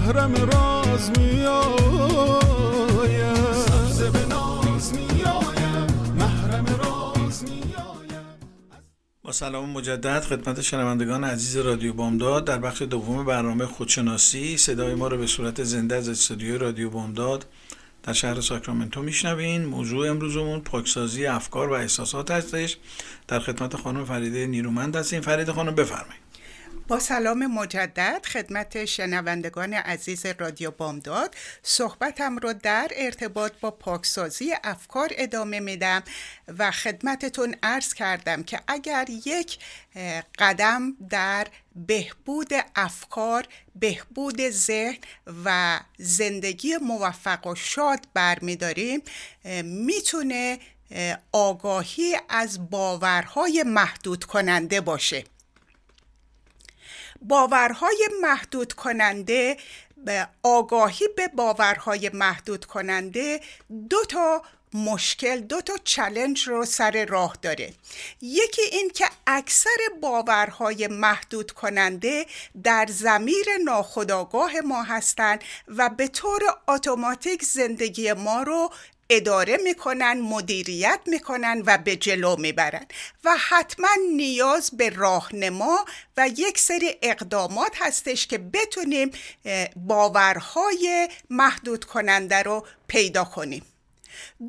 محرم 0.09 0.35
راز 0.35 1.11
می 1.11 1.45
سلام 9.31 9.71
مجدد 9.71 10.21
خدمت 10.21 10.61
شنوندگان 10.61 11.25
عزیز 11.25 11.57
رادیو 11.57 11.93
بامداد. 11.93 12.45
در 12.45 12.59
بخش 12.59 12.83
دوم 12.83 13.25
برنامه 13.25 13.67
خودشناسی 13.67 14.57
صدای 14.57 14.95
ما 14.95 15.09
رو 15.09 15.19
به 15.19 15.27
صورت 15.27 15.63
زنده 15.65 15.95
از 15.95 16.09
استودیوی 16.09 16.59
رادیو 16.59 16.91
بامداد 16.91 17.47
در 18.03 18.13
شهر 18.13 18.41
ساکرامنتو 18.41 19.03
میشنوین. 19.03 19.65
موضوع 19.65 20.11
امروزمون 20.11 20.61
پاکسازی 20.61 21.27
افکار 21.27 21.69
و 21.69 21.73
احساسات 21.73 22.31
هستش. 22.31 22.77
در 23.29 23.41
خدمت 23.41 23.77
خانم 23.77 24.05
فریده 24.05 24.47
نیرومند 24.47 24.97
هستیم. 24.97 25.21
فریده 25.21 25.53
خانم 25.53 25.75
بفرمایید. 25.75 26.28
با 26.89 26.99
سلام 26.99 27.47
مجدد 27.47 28.27
خدمت 28.27 28.85
شنوندگان 28.85 29.75
عزیز 29.75 30.27
رادیو 30.27 30.71
بامداد. 30.71 31.35
صحبتم 31.63 32.37
رو 32.37 32.53
در 32.53 32.91
ارتباط 32.97 33.53
با 33.61 33.71
پاکسازی 33.71 34.53
افکار 34.65 35.11
ادامه 35.17 35.61
میدم 35.61 36.03
و 36.59 36.71
خدمتتون 36.71 37.57
عرض 37.63 37.95
کردم 37.95 38.43
که 38.43 38.61
اگر 38.69 39.07
یک 39.27 39.59
قدم 40.39 40.97
در 41.11 41.47
بهبود 41.77 42.53
افکار 42.77 43.45
بهبود 43.75 44.51
ذهن 44.51 44.99
و 45.45 45.81
زندگی 45.99 46.77
موفق 46.77 47.47
و 47.47 47.55
شاد 47.55 48.01
برمیداریم 48.15 49.03
می‌تونه 49.63 50.59
اه، 50.91 51.19
آگاهی 51.33 52.17
از 52.29 52.71
باورهای 52.71 53.65
محدود 53.67 54.25
کننده 54.25 54.81
باشه. 54.81 55.25
باورهای 57.23 58.09
محدود 58.23 58.73
کننده 58.73 59.57
به 60.05 60.29
آگاهی 60.43 61.09
به 61.17 61.29
باورهای 61.29 62.11
محدود 62.15 62.65
کننده 62.65 63.41
دو 63.91 64.05
تا 64.09 64.43
مشکل 64.75 65.41
دو 65.41 65.61
تا 65.61 65.75
چلنج 65.85 66.49
رو 66.49 66.65
سر 66.65 67.05
راه 67.05 67.37
داره. 67.43 67.73
یکی 68.23 68.63
این 68.63 68.91
که 68.95 69.05
اکثر 69.27 69.77
باورهای 70.01 70.87
محدود 70.87 71.51
کننده 71.51 72.27
در 72.63 72.87
زمیر 72.91 73.47
ناخودآگاه 73.65 74.53
ما 74.65 74.83
هستند 74.83 75.45
و 75.69 75.89
به 75.89 76.09
طور 76.09 76.41
اتوماتیک 76.69 77.43
زندگی 77.43 78.13
ما 78.13 78.43
رو 78.43 78.71
اداره 79.11 79.57
می‌کنن 79.57 80.21
مدیریت 80.21 81.01
می‌کنن 81.07 81.63
و 81.67 81.79
به 81.79 81.97
جلو 81.97 82.37
می‌برن 82.37 82.87
و 83.25 83.37
حتما 83.49 83.89
نیاز 84.17 84.71
به 84.77 84.91
راهنما 84.91 85.85
و 86.17 86.29
یک 86.29 86.59
سری 86.59 86.95
اقدامات 87.03 87.73
هستش 87.81 88.27
که 88.27 88.39
بتونیم 88.39 89.11
باورهای 89.77 91.09
محدود 91.31 91.85
کننده 91.85 92.43
رو 92.43 92.67
پیدا 92.89 93.25
کنیم. 93.25 93.63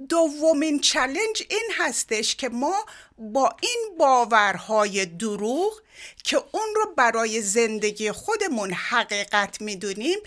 دومین 0.10 0.80
چلنج 0.80 1.44
این 1.50 1.72
هستش 1.78 2.36
که 2.36 2.50
ما 2.50 2.86
با 3.18 3.56
این 3.62 3.96
باورهای 4.00 5.06
دروغ 5.06 5.82
که 6.24 6.38
اون 6.38 6.76
رو 6.76 6.94
برای 6.98 7.42
زندگی 7.42 8.12
خودمون 8.12 8.74
حقیقت 8.74 9.62
می‌دونیم 9.62 10.18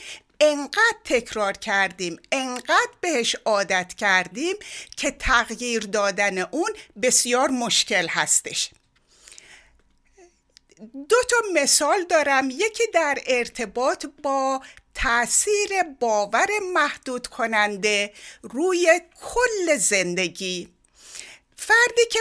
انقدر 0.42 0.96
تکرار 1.04 1.52
کردیم 1.52 2.16
انقدر 2.32 2.90
بهش 3.00 3.36
عادت 3.44 3.94
کردیم 3.94 4.56
که 4.96 5.10
تغییر 5.10 5.82
دادن 5.82 6.38
اون 6.38 6.70
بسیار 7.02 7.48
مشکل 7.48 8.06
هستش. 8.08 8.70
دو 11.08 11.16
تا 11.30 11.36
مثال 11.52 12.04
دارم 12.04 12.50
یکی 12.50 12.82
در 12.94 13.18
ارتباط 13.26 14.06
با 14.22 14.62
تاثیر 14.94 15.82
باور 16.00 16.48
محدود 16.74 17.26
کننده 17.26 18.12
روی 18.42 19.00
کل 19.20 19.76
زندگی. 19.76 20.68
فردی 21.56 22.06
که 22.10 22.18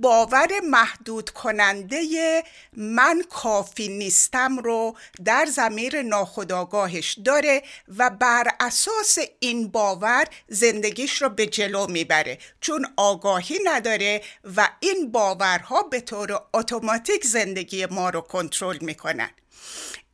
باور 0.00 0.48
محدود 0.64 1.30
کننده 1.30 2.42
من 2.72 3.22
کافی 3.30 3.88
نیستم 3.88 4.58
رو 4.58 4.96
در 5.24 5.46
زمیر 5.46 6.02
ناخودآگاهش 6.02 7.18
داره 7.24 7.62
و 7.98 8.10
بر 8.10 8.44
اساس 8.60 9.18
این 9.40 9.68
باور 9.68 10.24
زندگیش 10.48 11.22
رو 11.22 11.28
به 11.28 11.46
جلو 11.46 11.86
می‌بره. 11.86 12.38
چون 12.60 12.86
آگاهی 12.96 13.58
نداره 13.64 14.22
و 14.56 14.68
این 14.80 15.12
باورها 15.12 15.82
به 15.82 16.00
طور 16.00 16.40
اتوماتیک 16.54 17.26
زندگی 17.26 17.86
ما 17.86 18.10
رو 18.10 18.20
کنترل 18.20 18.78
می‌کنن. 18.80 19.30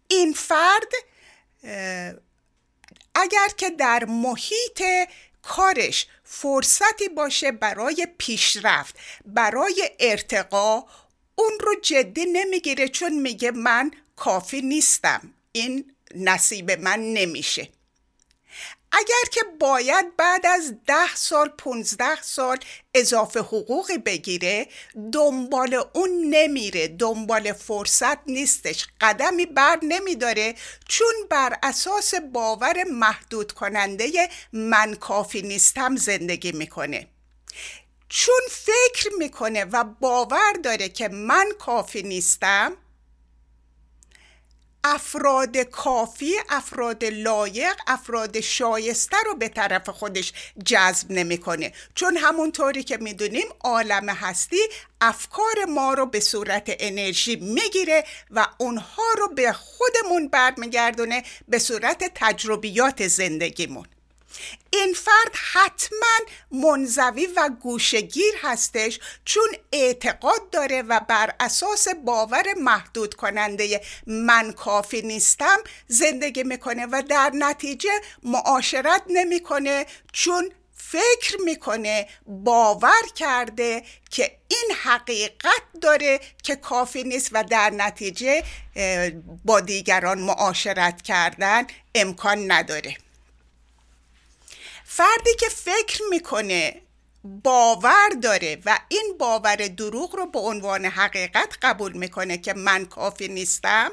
این 0.09 0.33
فرد 0.33 0.88
اگر 3.14 3.49
که 3.57 3.70
در 3.70 4.05
محیط 4.05 4.83
کارش 5.46 6.07
فرصتی 6.24 7.09
باشه 7.09 7.52
برای 7.52 8.07
پیشرفت 8.18 8.96
برای 9.26 9.90
ارتقا. 10.00 10.85
اون 11.35 11.52
رو 11.61 11.74
جدی 11.83 12.26
نمی‌گیره 12.26 12.88
چون 12.88 13.12
میگه 13.20 13.50
من 13.50 13.90
کافی 14.16 14.62
نیستم. 14.62 15.35
این 15.52 15.92
نصیب 16.14 16.70
من 16.70 17.00
نمیشه. 17.00 17.68
اگر 18.98 19.30
که 19.33 19.40
باید 19.61 20.16
بعد 20.16 20.46
از 20.46 20.74
ده 20.87 21.14
سال 21.14 21.48
پونزده 21.48 22.22
سال 22.22 22.59
اضافه 22.94 23.40
حقوقی 23.40 23.98
بگیره 23.98 24.66
دنبال 25.12 25.85
اون 25.92 26.11
نمیره 26.30 26.88
دنبال 26.88 27.52
فرصت 27.52 28.18
نیستش 28.26 28.87
قدمی 29.00 29.46
بر 29.46 29.78
نمیداره 29.83 30.54
چون 30.88 31.14
بر 31.30 31.59
اساس 31.62 32.14
باور 32.14 32.85
محدود 32.85 33.52
کننده 33.52 34.28
من 34.52 34.94
کافی 34.94 35.42
نیستم 35.42 35.96
زندگی 35.96 36.52
می‌کنه. 36.52 37.09
چون 38.09 38.40
فکر 38.50 39.11
می‌کنه 39.18 39.64
و 39.64 39.85
باور 39.85 40.52
داره 40.62 40.88
که 40.88 41.09
من 41.09 41.46
کافی 41.59 42.02
نیستم 42.02 42.76
افراد 44.85 45.57
کافی 45.57 46.35
افراد 46.49 47.05
لایق 47.05 47.77
افراد 47.87 48.40
شایسته 48.40 49.16
رو 49.27 49.35
به 49.35 49.49
طرف 49.49 49.88
خودش 49.88 50.33
جذب 50.64 51.11
نمی‌کنه. 51.11 51.73
چون 51.94 52.16
همونطوری 52.16 52.83
که 52.83 52.97
می‌دونیم 52.97 53.47
عالم 53.61 54.09
هستی 54.09 54.61
افکار 55.01 55.64
ما 55.68 55.94
رو 55.94 56.07
به 56.07 56.20
صورت 56.20 56.64
انرژی 56.79 57.37
می‌گیره 57.37 58.05
و 58.31 58.47
اونها 58.59 59.03
رو 59.18 59.29
به 59.29 59.53
خودمون 59.53 60.29
برمیگردونه 60.29 61.23
به 61.49 61.59
صورت 61.59 62.12
تجربیات 62.14 63.09
زندگیمون. 63.09 63.87
این 64.70 64.94
فرد 64.94 65.35
حتما 65.53 66.18
منزوی 66.51 67.27
و 67.37 67.51
گوشگیر 67.61 68.35
هستش 68.42 69.01
چون 69.25 69.49
اعتقاد 69.73 70.51
داره 70.51 70.83
و 70.83 71.01
بر 71.09 71.35
اساس 71.40 71.88
باور 71.88 72.44
محدود 72.61 73.14
کننده 73.14 73.81
من 74.07 74.53
کافی 74.53 75.03
نیستم 75.03 75.59
زندگی 75.88 76.42
می‌کنه 76.42 76.87
و 76.87 77.03
در 77.09 77.31
نتیجه 77.35 77.90
معاشرت 78.23 79.03
نمی‌کنه 79.09 79.87
چون 80.12 80.51
فکر 80.77 81.37
می‌کنه 81.44 82.09
باور 82.27 83.03
کرده 83.14 83.83
که 84.11 84.38
این 84.49 84.77
حقیقت 84.83 85.62
داره 85.81 86.20
که 86.42 86.57
کافی 86.57 87.05
نیست 87.05 87.29
و 87.33 87.44
در 87.44 87.70
نتیجه 87.70 88.44
با 89.44 89.61
دیگران 89.61 90.18
معاشرت 90.18 91.03
کردن 91.03 91.66
امکان 91.94 92.53
نداره. 92.53 92.97
فردی 94.96 95.35
که 95.40 95.48
فکر 95.48 96.02
می‌کنه 96.11 96.83
باور 97.24 98.09
داره 98.22 98.59
و 98.66 98.78
این 98.88 99.14
باور 99.18 99.57
دروغ 99.57 100.16
رو 100.16 100.26
به 100.26 100.38
عنوان 100.38 100.85
حقیقت 100.85 101.57
قبول 101.62 101.92
می‌کنه 101.92 102.38
که 102.38 102.54
من 102.54 102.85
کافی 102.85 103.28
نیستم 103.28 103.90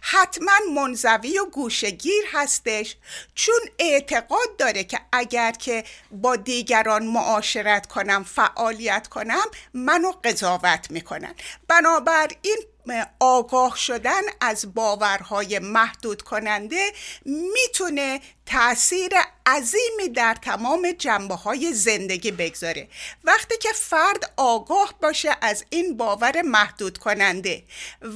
حتما 0.00 0.52
منزوی 0.74 1.38
و 1.38 1.44
گوشگیر 1.44 2.24
هستش 2.32 2.96
چون 3.34 3.60
اعتقاد 3.78 4.56
داره 4.58 4.84
که 4.84 5.00
اگر 5.12 5.52
که 5.52 5.84
با 6.10 6.36
دیگران 6.36 7.06
معاشرت 7.06 7.86
کنم 7.86 8.24
فعالیت 8.24 9.08
کنم 9.08 9.44
منو 9.74 10.12
قضاوت 10.24 10.90
می‌کنن. 10.90 11.34
بنابراین 11.68 12.58
آگاه 13.20 13.76
شدن 13.76 14.22
از 14.40 14.74
باورهای 14.74 15.58
محدود 15.58 16.22
کننده 16.22 16.92
می‌تونه 17.24 18.20
تاثیر 18.46 19.12
عظیمی 19.46 20.08
در 20.14 20.34
تمام 20.34 20.92
جنبه 20.98 21.34
های 21.34 21.72
زندگی 21.72 22.30
بگذاره. 22.30 22.88
وقتی 23.24 23.58
که 23.58 23.68
فرد 23.74 24.32
آگاه 24.36 24.94
باشه 25.02 25.36
از 25.40 25.64
این 25.70 25.96
باور 25.96 26.42
محدود 26.42 26.98
کننده 26.98 27.62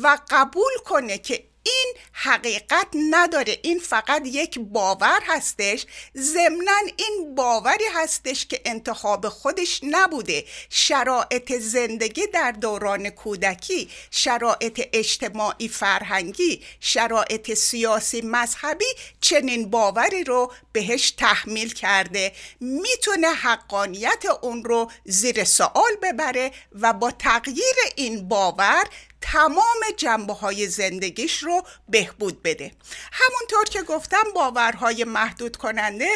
و 0.03 0.19
قبول 0.31 0.73
کنه 0.85 1.19
که 1.19 1.50
این 1.62 1.94
حقیقت 2.12 2.87
نداره. 3.11 3.59
این 3.62 3.79
فقط 3.79 4.23
یک 4.25 4.59
باور 4.59 5.20
هستش. 5.27 5.87
ضمنا 6.16 6.81
این 6.96 7.35
باوری 7.35 7.85
هستش 7.94 8.46
که 8.46 8.61
انتخاب 8.64 9.29
خودش 9.29 9.81
نبوده. 9.83 10.44
شرایط 10.70 11.53
زندگی 11.53 12.27
در 12.27 12.53
دوران 12.53 13.11
کودکی 13.11 13.90
شرایط 14.11 14.88
اجتماعی 14.92 15.68
فرهنگی 15.68 16.62
شرایط 16.81 17.55
سیاسی 17.55 18.20
مذهبی 18.20 18.85
چنین 19.20 19.70
باوری 19.70 20.25
رو 20.25 20.53
بهش 20.73 21.11
تحمیل 21.11 21.73
کرده. 21.73 22.33
می‌تونه 22.61 23.29
حقانیت 23.29 24.25
اون 24.42 24.64
رو 24.64 24.90
زیر 25.05 25.44
سوال 25.44 25.96
ببره 26.03 26.53
و 26.73 26.92
با 26.92 27.11
تغییر 27.11 27.75
این 27.96 28.29
باور 28.29 28.85
تمام 29.21 29.81
جنبه 29.97 30.33
های 30.33 30.67
زندگیش 30.67 31.39
رو 31.43 31.63
بهبود 31.89 32.43
بده. 32.43 32.73
همونطور 33.13 33.65
که 33.65 33.83
گفتم 33.83 34.25
باورهای 34.35 35.05
محدود 35.05 35.57
کننده 35.57 36.09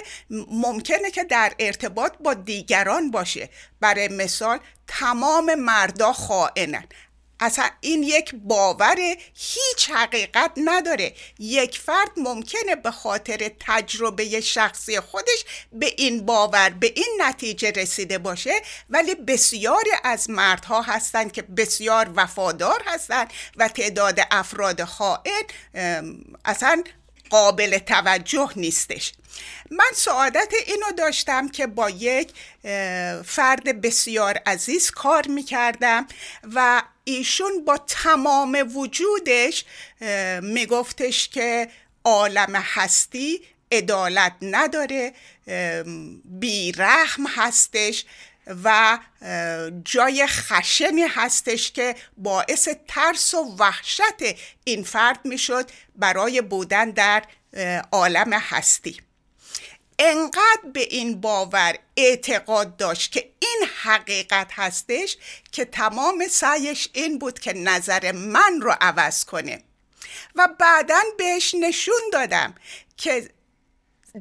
ممکنه 0.51 1.11
که 1.11 1.25
در 1.25 1.53
ارتباط 1.59 2.13
با 2.21 2.35
دیگران 2.35 3.11
باشه. 3.11 3.49
برای 3.81 4.09
مثال 4.09 4.59
تمام 4.87 5.55
مردا 5.55 6.13
خائنن. 6.13 6.85
اصلا 7.41 7.71
این 7.81 8.03
یک 8.03 8.35
باور 8.35 8.97
هیچ 9.35 9.91
حقیقت 9.91 10.51
نداره. 10.57 11.15
یک 11.39 11.79
فرد 11.79 12.11
ممکنه 12.17 12.77
به 12.77 12.91
خاطر 12.91 13.51
تجربه 13.61 14.41
شخصی 14.41 15.01
خودش 15.01 15.45
به 15.73 15.95
این 15.97 16.27
باور 16.27 16.71
به 16.71 16.93
این 16.97 17.19
نتیجه 17.21 17.71
رسیده 17.71 18.19
باشه 18.19 18.53
ولی 18.91 19.15
بسیاری 19.15 19.91
از 20.05 20.31
مردها 20.31 20.83
هستند 20.83 21.33
که 21.33 21.43
بسیار 21.43 22.11
وفادار 22.17 22.83
هستند 22.87 23.33
و 23.57 23.69
تعداد 23.69 24.21
افراد 24.31 24.85
خائن 24.85 25.43
اصلا 26.45 26.85
قابل 27.31 27.79
توجه 27.79 28.51
نیستش. 28.57 29.13
من 29.71 29.91
سعادت 29.95 30.53
اینو 30.67 30.93
داشتم 30.99 31.49
که 31.49 31.67
با 31.67 31.91
یک 31.91 32.33
فرد 33.25 33.81
بسیار 33.81 34.41
عزیز 34.47 34.91
کار 34.91 35.27
می‌کردم 35.29 36.07
و 36.55 36.83
ایشون 37.05 37.65
با 37.65 37.79
تمام 37.79 38.73
وجودش 38.77 39.65
میگفتش 40.43 41.29
که 41.29 41.69
عالم 42.05 42.57
هستی 42.57 43.43
عدالت 43.73 44.33
نداره 44.43 45.13
بیرحم 46.25 47.27
هستش 47.27 48.05
و 48.65 48.99
جای 49.85 50.27
خشنی 50.27 51.03
هستش 51.03 51.73
که 51.73 51.97
باعث 52.17 52.69
ترس 52.89 53.35
و 53.35 53.57
وحشت 53.59 54.03
این 54.65 54.85
فرد 54.85 55.21
می‌شد 55.25 55.71
برای 55.97 56.41
بودن 56.41 56.91
در 56.91 57.23
عالم 57.93 58.33
هستی. 58.33 59.01
انقدر 59.99 60.71
به 60.73 60.81
این 60.81 61.21
باور 61.21 61.79
اعتقاد 61.97 62.77
داشت 62.77 63.13
که 63.13 63.31
این 63.39 63.69
حقیقت 63.83 64.49
هستش 64.53 65.17
که 65.53 65.65
تمام 65.65 66.29
سعیش 66.31 66.89
این 66.93 67.19
بود 67.19 67.39
که 67.39 67.53
نظر 67.53 68.13
من 68.13 68.61
رو 68.61 68.75
عوض 68.81 69.25
کنه. 69.25 69.63
و 70.35 70.49
بعدا 70.59 71.01
بهش 71.19 71.55
نشون 71.61 72.01
دادم 72.13 72.55
که 72.97 73.31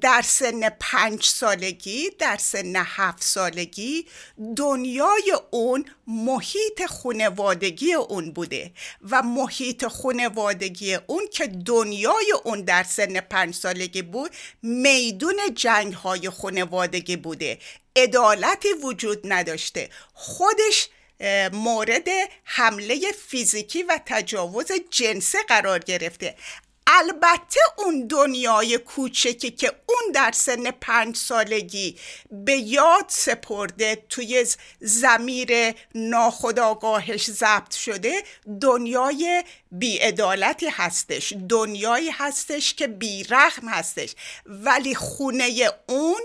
در 0.02 0.22
سن 0.22 0.70
پنج 0.70 1.26
سالگی 1.26 2.10
در 2.20 2.38
سن 2.38 2.76
هفت 2.76 3.24
سالگی 3.24 4.08
دنیای 4.56 5.34
اون 5.52 5.86
محیط 6.08 6.86
خونوادگی 6.88 7.94
اون 7.94 8.32
بوده 8.32 8.72
و 9.02 9.22
محیط 9.22 9.86
خونوادگی 9.86 10.94
اون 10.94 11.28
که 11.32 11.48
دنیای 11.48 12.34
اون 12.44 12.62
در 12.62 12.84
سن 12.84 13.20
پنج 13.20 13.56
سالگی 13.56 14.02
بود 14.02 14.32
میدون 14.62 15.38
جنگ 15.56 15.94
های 15.94 16.30
خونوادگی 16.30 17.16
بوده. 17.16 17.60
عدالتی 17.96 18.74
وجود 18.84 19.20
نداشته. 19.24 19.90
خودش 20.14 20.90
مورد 21.54 22.08
حمله 22.44 23.12
فیزیکی 23.28 23.84
و 23.84 24.00
تجاوز 24.06 24.72
جنسه 24.90 25.38
قرار 25.48 25.80
گرفته. 25.80 26.36
البته 26.88 27.60
اون 27.78 28.08
دنیای 28.08 28.78
کوچکی 28.78 29.52
که 29.52 29.68
اون 29.68 30.12
در 30.14 30.32
سن 30.32 30.72
پنج 30.72 31.16
سالگی 31.18 32.00
به 32.32 32.54
یاد 32.54 33.06
سپرده 33.08 34.04
توی 34.10 34.46
زمیر 34.80 35.74
ناخداگاهش 35.96 37.30
ضبط 37.30 37.74
شده 37.74 38.24
دنیای 38.62 39.44
بیعدالتی 39.72 40.68
هستش 40.68 41.34
دنیایی 41.50 42.10
هستش 42.10 42.74
که 42.74 42.88
بیرحم 42.88 43.68
هستش. 43.68 44.16
ولی 44.46 44.96
خونه 44.96 45.72
اون 45.90 46.22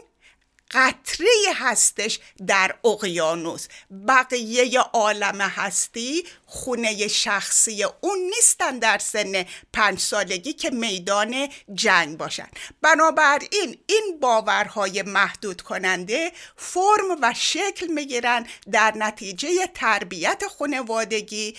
قطره 0.70 1.28
هستش 1.54 2.18
در 2.46 2.74
اقیانوس. 2.84 3.66
بقیه 4.08 4.80
عالم 4.80 5.40
هستی 5.40 6.24
خونه 6.46 7.08
شخصی 7.08 7.84
اون 7.84 8.18
نیستن 8.18 8.78
در 8.78 8.98
سن 8.98 9.44
پنج 9.72 9.98
سالگی 9.98 10.52
که 10.52 10.70
میدان 10.70 11.48
جنگ 11.74 12.16
باشن. 12.16 12.48
بنابراین 12.82 13.78
این 13.86 14.18
باورهای 14.20 15.02
محدود 15.02 15.62
کننده 15.62 16.32
فرم 16.56 17.18
و 17.22 17.34
شکل 17.36 17.86
می‌گیرن 17.86 18.46
در 18.72 18.94
نتیجه 18.96 19.66
تربیت 19.74 20.42
خانوادگی 20.58 21.56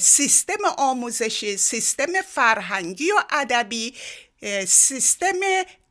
سیستم 0.00 0.64
آموزشی 0.78 1.56
سیستم 1.56 2.22
فرهنگی 2.28 3.10
و 3.12 3.22
ادبی 3.30 3.94
سیستم 4.66 5.40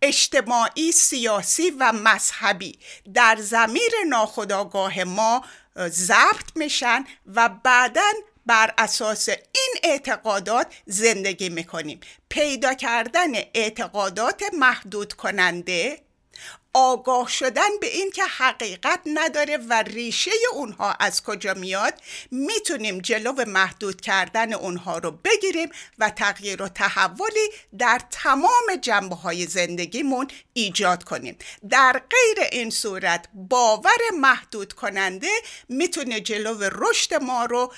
اجتماعی 0.01 0.91
سیاسی 0.91 1.69
و 1.79 1.91
مذهبی. 1.91 2.79
در 3.13 3.37
زمیر 3.39 3.91
ناخداگاه 4.07 5.03
ما 5.03 5.45
ضبط 5.77 6.55
میشن 6.55 7.05
و 7.25 7.49
بعدا 7.49 8.11
بر 8.45 8.73
اساس 8.77 9.29
این 9.29 9.75
اعتقادات 9.83 10.67
زندگی 10.85 11.49
می‌کنیم. 11.49 11.99
پیدا 12.29 12.73
کردن 12.73 13.35
اعتقادات 13.53 14.43
محدود 14.53 15.13
کننده 15.13 16.01
آگاه 16.73 17.29
شدن 17.29 17.77
به 17.81 17.87
این 17.87 18.11
که 18.11 18.23
حقیقت 18.23 18.99
نداره 19.05 19.57
و 19.57 19.83
ریشه 19.87 20.31
اونها 20.53 20.93
از 20.99 21.23
کجا 21.23 21.53
میاد 21.53 21.93
می‌تونیم 22.31 22.99
جلو 22.99 23.45
محدود 23.47 24.01
کردن 24.01 24.53
اونها 24.53 24.97
رو 24.97 25.11
بگیریم 25.11 25.69
و 25.97 26.09
تغییر 26.09 26.61
و 26.61 26.67
تحولی 26.67 27.49
در 27.77 28.01
تمام 28.11 28.75
جنبه 28.81 29.15
های 29.15 29.45
زندگیمون 29.45 30.27
ایجاد 30.53 31.03
کنیم. 31.03 31.37
در 31.69 32.01
غیر 32.09 32.45
این 32.51 32.69
صورت 32.69 33.25
باور 33.33 33.99
محدود 34.19 34.73
کننده 34.73 35.31
می‌تونه 35.69 36.21
جلو 36.21 36.69
رشد 36.71 37.13
ما 37.13 37.45
رو 37.45 37.73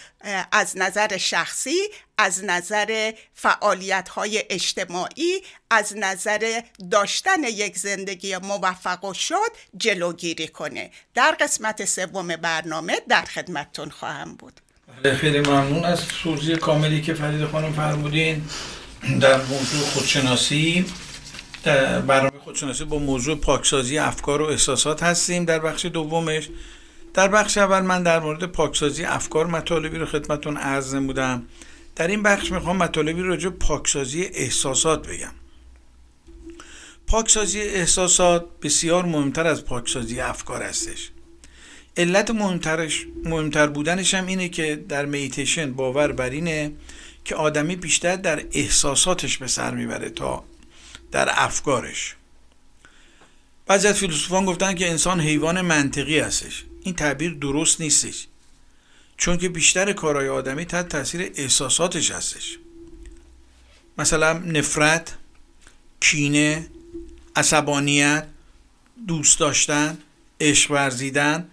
از 0.52 0.78
نظر 0.78 1.18
شخصی 1.18 1.90
از 2.22 2.44
نظر 2.44 3.12
فعالیت 3.34 4.10
های 4.10 4.44
اجتماعی 4.50 5.42
از 5.70 5.94
نظر 5.98 6.62
داشتن 6.92 7.44
یک 7.44 7.78
زندگی 7.78 8.38
موفق 8.38 8.82
موفق 8.82 9.14
شد 9.14 9.52
جلوگیری 9.78 10.48
کنه. 10.48 10.92
در 11.14 11.36
قسمت 11.40 11.86
سوم 11.86 12.28
برنامه 12.28 12.94
در 13.10 13.22
خدمتتون 13.22 13.90
خواهم 13.90 14.36
بود. 14.36 14.62
بله، 15.04 15.16
خیلی 15.16 15.40
ممنون 15.40 15.86
از 15.86 16.08
توضیح 16.24 16.56
کاملی 16.56 17.02
که 17.02 17.14
فرید 17.14 17.46
خانم 17.46 17.74
فرمودین. 17.74 18.44
در 19.22 19.38
موضوع 19.38 19.82
خودشناسی 19.82 20.86
در 21.64 22.00
برنامه 22.00 22.40
خودشناسی 22.44 22.86
با 22.86 22.98
موضوع 22.98 23.36
پاکسازی 23.36 23.98
افکار 23.98 24.42
و 24.42 24.46
احساسات 24.46 25.04
هستیم. 25.04 25.46
در 25.46 25.60
بخش 25.60 25.86
دومش 25.86 26.50
در 27.14 27.28
بخش 27.28 27.58
اول 27.58 27.82
من 27.82 28.04
در 28.04 28.20
مورد 28.20 28.44
پاکسازی 28.44 29.04
افکار 29.04 29.46
مطالبی 29.46 29.98
رو 29.98 30.06
خدمتون 30.06 30.58
عرض 30.58 30.96
نمودم. 30.96 31.44
در 32.02 32.08
این 32.08 32.24
بخش 32.24 32.52
می‌خوام 32.52 32.78
مطالبی 32.78 33.22
راجع 33.22 33.50
پاکسازی 33.50 34.24
احساسات 34.24 35.08
بگم. 35.08 35.32
پاکسازی 37.08 37.62
احساسات 37.62 38.46
بسیار 38.62 39.06
مهمتر 39.06 39.48
از 39.48 39.66
پاکسازی 39.66 40.20
افکار 40.20 40.64
هستش. 40.64 41.12
علت 41.98 42.32
مهمترش 42.32 43.06
مهمتر 43.24 43.68
بودنش 43.68 44.14
هم 44.14 44.26
اینه 44.26 44.50
که 44.50 44.76
در 44.90 45.06
میتیشن 45.06 45.74
باور 45.74 46.12
بر 46.12 46.30
اینه 46.30 46.72
که 47.26 47.36
آدمی 47.36 47.76
بیشتر 47.76 48.16
در 48.16 48.44
احساساتش 48.52 49.38
به 49.38 49.48
سر 49.48 49.72
می‌بره 49.72 50.10
تا 50.10 50.44
در 51.12 51.30
افکارش. 51.32 52.16
بعضی 53.68 53.88
از 53.88 53.98
فیلسوفان 53.98 54.46
گفتن 54.46 54.76
که 54.76 54.90
انسان 54.90 55.20
حیوان 55.20 55.62
منطقی 55.62 56.20
هستش. 56.20 56.66
این 56.84 56.96
تعبیر 56.96 57.34
درست 57.34 57.82
نیستش. 57.82 58.28
چون 59.22 59.38
که 59.38 59.50
بیشتر 59.50 59.94
کارهای 59.94 60.30
آدمی 60.30 60.66
تحت 60.66 60.90
تاثیر 60.90 61.32
احساساتش 61.36 62.12
هستش. 62.12 62.58
مثلا 63.98 64.34
نفرت 64.34 65.16
کینه 66.00 66.68
عصبانیت 67.36 68.28
دوست 69.08 69.40
داشتن 69.40 69.98
عشق 70.40 70.72
ورزیدن 70.72 71.50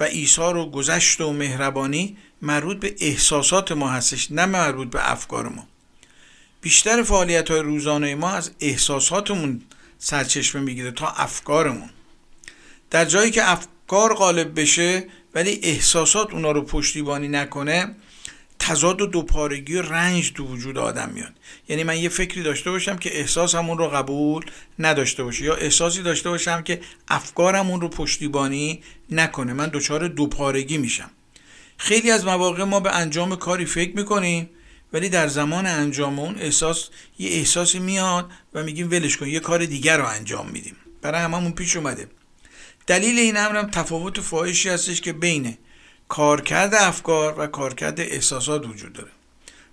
و 0.00 0.04
ایثار 0.04 0.56
و 0.56 0.70
گذشت 0.70 1.20
و 1.20 1.32
مهربانی 1.32 2.16
مربوط 2.42 2.80
به 2.80 2.96
احساسات 3.00 3.72
ما 3.72 3.88
هستش 3.88 4.30
نه 4.30 4.46
مربوط 4.46 4.90
به 4.90 5.12
افکار 5.12 5.48
ما. 5.48 5.66
بیشتر 6.60 7.02
فعالیت 7.02 7.50
های 7.50 7.60
روزانه 7.60 8.14
ما 8.14 8.30
از 8.30 8.50
احساساتمون 8.60 9.62
سرچشمه 9.98 10.62
می‌گیره 10.62 10.90
تا 10.90 11.08
افکارمون. 11.08 11.90
در 12.90 13.04
جایی 13.04 13.30
که 13.30 13.50
افکار 13.50 14.14
غالب 14.14 14.60
بشه 14.60 15.06
ولی 15.34 15.60
احساسات 15.62 16.32
اونا 16.32 16.52
رو 16.52 16.62
پشتیبانی 16.62 17.28
نکنه 17.28 17.94
تضاد 18.58 19.00
و 19.00 19.06
دوپارگی 19.06 19.76
و 19.76 19.82
رنج 19.82 20.32
تو 20.32 20.44
وجود 20.44 20.78
آدم 20.78 21.10
میاد. 21.14 21.32
یعنی 21.68 21.84
من 21.84 21.98
یه 21.98 22.08
فکری 22.08 22.42
داشته 22.42 22.70
باشم 22.70 22.96
که 22.96 23.18
احساس 23.18 23.54
همون 23.54 23.78
رو 23.78 23.88
قبول 23.88 24.44
نداشته 24.78 25.24
باشه 25.24 25.44
یا 25.44 25.54
احساسی 25.54 26.02
داشته 26.02 26.30
باشم 26.30 26.62
که 26.62 26.80
افکارم 27.08 27.70
اون 27.70 27.80
رو 27.80 27.88
پشتیبانی 27.88 28.82
نکنه. 29.10 29.52
من 29.52 29.70
دچار 29.72 30.08
دوپارگی 30.08 30.78
میشم. 30.78 31.10
خیلی 31.76 32.10
از 32.10 32.24
مواقع 32.24 32.64
ما 32.64 32.80
به 32.80 32.96
انجام 32.96 33.36
کاری 33.36 33.64
فکر 33.64 33.96
می‌کنیم 33.96 34.50
ولی 34.92 35.08
در 35.08 35.28
زمان 35.28 35.66
انجام 35.66 36.18
اون 36.18 36.38
احساس 36.38 36.88
یه 37.18 37.30
احساسی 37.30 37.78
میاد 37.78 38.30
و 38.54 38.62
میگیم 38.62 38.90
ولش 38.90 39.16
کن 39.16 39.26
یه 39.26 39.40
کار 39.40 39.64
دیگر 39.66 39.98
رو 39.98 40.06
انجام 40.06 40.48
میدیم. 40.48 40.76
برای 41.02 41.20
هممون 41.20 41.52
پیش 41.52 41.76
اومده. 41.76 42.08
دلیل 42.90 43.18
این 43.18 43.36
امرم 43.36 43.70
تفاوت 43.70 44.20
فاحشی 44.20 44.68
هستش 44.68 45.00
که 45.00 45.12
بین 45.12 45.56
کارکرد 46.08 46.74
افکار 46.74 47.34
و 47.38 47.46
کارکرد 47.46 48.00
احساسات 48.00 48.66
وجود 48.66 48.92
داره. 48.92 49.10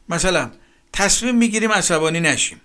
مثلا 0.09 0.51
تصمیم 0.93 1.35
می‌گیریم 1.35 1.71
عصبانی 1.71 2.19
نشیم. 2.19 2.61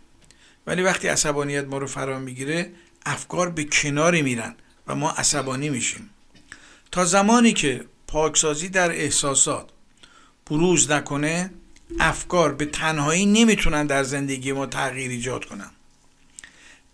ولی 0.67 0.83
وقتی 0.83 1.09
عصبانیت 1.09 1.65
ما 1.65 1.79
رو 1.79 1.87
فرا 1.87 2.19
می‌گیره 2.19 2.73
افکار 3.07 3.51
به 3.51 3.65
کناری 3.65 4.23
میرن 4.23 4.55
و 4.87 4.95
ما 4.95 5.11
عصبانی 5.11 5.71
میشیم. 5.71 6.11
تا 6.91 7.05
زمانی 7.05 7.53
که 7.53 7.85
پاکسازی 8.07 8.69
در 8.69 8.91
احساسات 8.91 9.71
بروز 10.47 10.91
نکنه 10.91 11.51
افکار 12.01 12.55
به 12.55 12.65
تنهایی 12.65 13.27
نمی‌تونن 13.27 13.87
در 13.87 14.03
زندگی 14.03 14.53
ما 14.53 14.67
تغییر 14.67 15.11
ایجاد 15.11 15.45
کنن. 15.45 15.71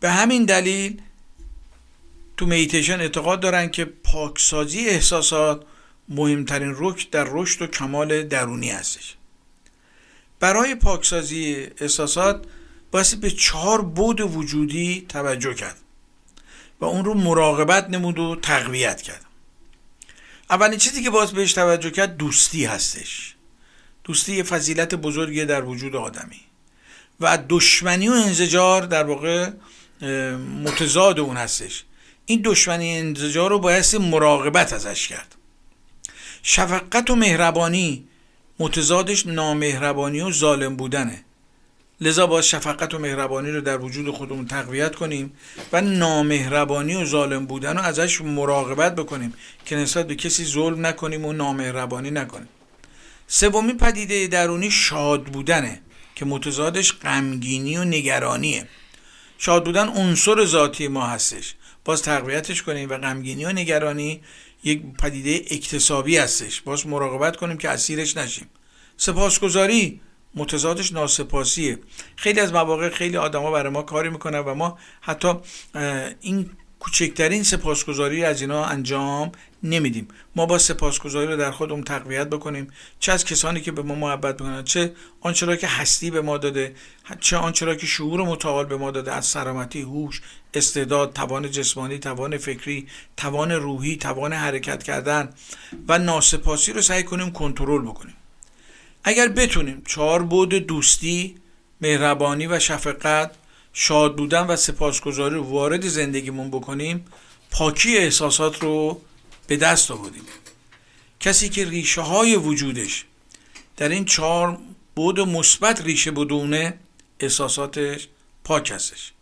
به 0.01 0.11
همین 0.11 0.44
دلیل 0.44 1.03
تو 2.38 2.46
میتیشن 2.46 3.01
اعتقاد 3.01 3.40
دارن 3.40 3.68
که 3.70 3.85
پاکسازی 3.85 4.88
احساسات 4.88 5.62
مهمترین 6.09 6.74
رکن 6.77 7.05
در 7.11 7.27
رشد 7.31 7.62
و 7.62 7.66
کمال 7.66 8.22
درونی 8.22 8.70
هستش. 8.70 9.14
برای 10.40 10.74
پاکسازی 10.74 11.68
احساسات 11.79 12.44
باید 12.90 13.20
به 13.20 13.31
چهار 13.31 13.83
بود 13.83 14.20
وجودی 14.20 15.07
توجه 15.09 15.55
کرد 15.55 15.77
و 16.81 16.85
اون 16.85 17.05
رو 17.05 17.14
مراقبت 17.14 17.90
نمود 17.90 18.18
و 18.18 18.37
تقویت 18.42 19.03
کرد. 19.03 19.24
اولین 20.51 20.79
چیزی 20.79 21.03
که 21.03 21.11
باز 21.11 21.33
بهش 21.33 21.53
توجه 21.53 21.90
کرد 21.90 22.16
دوستی 22.16 22.64
هستش. 22.64 23.35
دوستی 24.05 24.37
یه 24.37 24.42
فضیلت 24.42 24.94
بزرگی 24.94 25.44
در 25.44 25.64
وجود 25.64 25.96
آدمی. 25.96 26.40
و 27.20 27.38
دشمنی 27.48 28.09
و 28.09 28.12
انزجار 28.12 28.83
در 28.83 29.05
واقع 29.05 29.51
متضاد 30.64 31.20
اون 31.20 31.37
هستش. 31.37 31.85
این 32.31 32.41
دشمنی 32.45 32.99
انزجار 32.99 33.51
رو 33.51 33.59
باید 33.59 33.97
مراقبت 33.97 34.73
ازش 34.73 35.09
کرد. 35.09 35.35
شفقت 36.43 37.11
و 37.11 37.17
مهربانی 37.17 38.05
متضادش 38.59 39.27
نامهربانی 39.27 40.21
و 40.21 40.33
ظالم 40.33 40.77
بودنه. 40.77 41.25
لذا 42.01 42.27
باید 42.27 42.45
شفقت 42.45 42.95
و 42.95 42.99
مهربانی 42.99 43.51
رو 43.51 43.61
در 43.61 43.79
وجود 43.79 44.11
خودمون 44.11 44.47
تقویت 44.47 44.95
کنیم 44.95 45.33
و 45.73 45.81
نامهربانی 45.81 46.95
و 46.95 47.05
ظالم 47.05 47.47
بودن 47.47 47.77
رو 47.77 47.83
ازش 47.83 48.21
مراقبت 48.21 48.95
بکنیم 48.95 49.35
که 49.64 49.77
نسبت 49.77 50.07
به 50.07 50.14
کسی 50.14 50.45
ظلم 50.45 50.87
نکنیم 50.87 51.25
و 51.25 51.33
نامهربانی 51.33 52.11
نکنیم. 52.11 52.49
سومین 53.27 53.77
پدیده 53.79 54.27
درونی 54.27 54.71
شاد 54.71 55.25
بودنه 55.25 55.81
که 56.14 56.25
متضادش 56.25 56.93
غمگینی 56.93 57.77
و 57.77 57.85
نگرانیه. 57.85 58.69
شاد 59.38 59.64
بودن 59.64 59.88
عنصر 59.88 60.45
ذاتی 60.45 60.88
ما 60.88 61.07
هستش. 61.07 61.55
باز 61.88 62.03
تقویتش 62.03 62.62
کنیم 62.62 62.90
و 62.90 62.98
غمگینی 62.98 63.44
و 63.44 63.53
نگرانی 63.53 64.20
یک 64.64 64.83
پدیده 64.98 65.55
اکتسابی 65.55 66.16
هستش. 66.16 66.61
باز 66.61 66.87
مراقبت 66.87 67.37
کنیم 67.37 67.59
که 67.59 67.68
اسیرش 67.68 68.16
نشیم. 68.16 68.48
سپاسگزاری. 68.96 70.01
متضادش 70.35 70.92
ناسپاسیه. 70.92 71.79
خیلی 72.16 72.40
از 72.40 72.53
مواقع 72.53 72.88
خیلی 72.88 73.16
آدما 73.16 73.51
برای 73.51 73.72
ما 73.72 73.83
کاری 73.83 74.09
می‌کنن 74.09 74.38
و 74.38 74.55
ما 74.55 74.79
حتی 75.01 75.35
این 76.20 76.51
کوچکترین 76.81 77.43
سپاسگزاری 77.43 78.25
از 78.25 78.41
اینا 78.41 78.64
انجام 78.64 79.33
نمیدیم. 79.62 80.09
ما 80.37 80.47
با 80.47 80.59
سپاسگزاری 80.59 81.27
رو 81.27 81.37
در 81.37 81.51
خودمون 81.51 81.83
تقویت 81.83 82.27
بکنیم. 82.27 82.69
چه 83.01 83.12
از 83.12 83.25
کسانی 83.25 83.61
که 83.61 83.73
به 83.73 83.83
ما 83.83 83.95
محبت 83.95 84.41
می‌کنن 84.41 84.64
چه 84.64 84.93
آنچه 85.21 85.47
را 85.47 85.57
که 85.57 85.67
هستی 85.67 86.11
به 86.11 86.21
ما 86.21 86.38
داده 86.38 86.75
چه 87.21 87.37
آنچه 87.37 87.67
را 87.67 87.75
که 87.75 87.87
شعور 87.87 88.23
متعال 88.23 88.64
به 88.64 88.77
ما 88.77 88.91
داده 88.91 89.12
از 89.12 89.27
سلامتی 89.27 89.81
هوش 89.81 90.23
استعداد 90.55 91.12
توان 91.12 91.51
جسمانی 91.51 91.99
توان 91.99 92.38
فکری 92.38 92.87
توان 93.17 93.53
روحی 93.53 93.97
توان 93.97 94.33
حرکت 94.33 94.83
کردن 94.83 95.29
و 95.88 95.99
ناسپاسی 95.99 96.73
رو 96.73 96.83
سعی 96.83 97.03
کنیم 97.03 97.31
کنترل 97.31 97.83
بکنیم. 97.83 98.14
اگر 99.05 99.29
بتونیم 99.29 99.83
چهار 99.87 100.23
بود 100.23 100.49
دوستی 100.55 101.35
مهربانی 101.81 102.47
و 102.47 102.59
شفقت 102.59 103.31
شاد 103.72 104.16
بودن 104.16 104.46
و 104.46 104.57
سپاسگزاری 104.57 105.35
رو 105.35 105.42
وارد 105.42 105.88
زندگیمون 105.88 106.50
بکنیم 106.50 107.04
پاکی 107.50 107.96
احساسات 107.96 108.62
رو 108.62 109.00
به 109.46 109.57
دست 109.57 109.90
آوردیم. 109.90 110.22
کسی 111.20 111.48
که 111.48 111.64
ریشه 111.64 112.00
های 112.00 112.37
وجودش 112.37 113.04
در 113.76 113.88
این 113.88 114.04
چهار 114.04 114.59
بود 114.94 115.20
مثبت 115.20 115.81
ریشه 115.81 116.11
بدونه 116.11 116.78
احساساتش 117.20 118.09
پاک 118.44 118.70
هستش. 118.70 119.12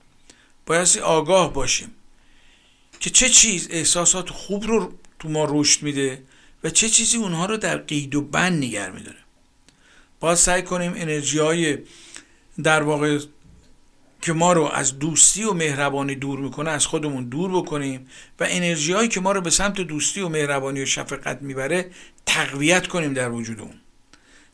باید 0.66 0.98
آگاه 0.98 1.52
باشیم 1.52 1.90
که 3.00 3.11
چه 3.11 3.28
چیز 3.28 3.68
احساسات 3.70 4.30
خوب 4.30 4.64
رو 4.64 4.92
تو 5.18 5.28
ما 5.28 5.46
رشد 5.48 5.82
میده 5.82 6.22
و 6.64 6.70
چه 6.70 6.88
چیزی 6.88 7.16
اونها 7.16 7.46
رو 7.46 7.56
در 7.56 7.76
قید 7.76 8.14
و 8.14 8.20
بند 8.20 8.64
نگر 8.64 8.90
میداره. 8.90 9.18
باید 10.20 10.38
سعی 10.38 10.62
کنیم 10.62 10.92
انرژی 10.96 11.38
های 11.38 11.78
در 12.62 12.82
واقع 12.82 13.18
که 14.22 14.33
ما 14.33 14.52
رو 14.52 14.64
از 14.64 14.98
دوستی 14.98 15.44
و 15.44 15.52
مهربانی 15.52 16.14
دور 16.14 16.38
می‌کنه 16.38 16.70
از 16.70 16.87
خودمون 16.87 17.24
دور 17.24 17.50
بکنیم 17.50 18.07
و 18.40 18.46
انرژی 18.48 18.92
هایی 18.92 19.09
که 19.09 19.20
ما 19.20 19.33
رو 19.33 19.40
به 19.40 19.50
سمت 19.50 19.81
دوستی 19.81 20.20
و 20.20 20.29
مهربانی 20.29 20.83
و 20.83 20.87
شفقت 20.87 21.42
می‌بره 21.42 21.90
تقویت 22.26 22.87
کنیم 22.87 23.12
در 23.12 23.31
وجودمون 23.31 23.74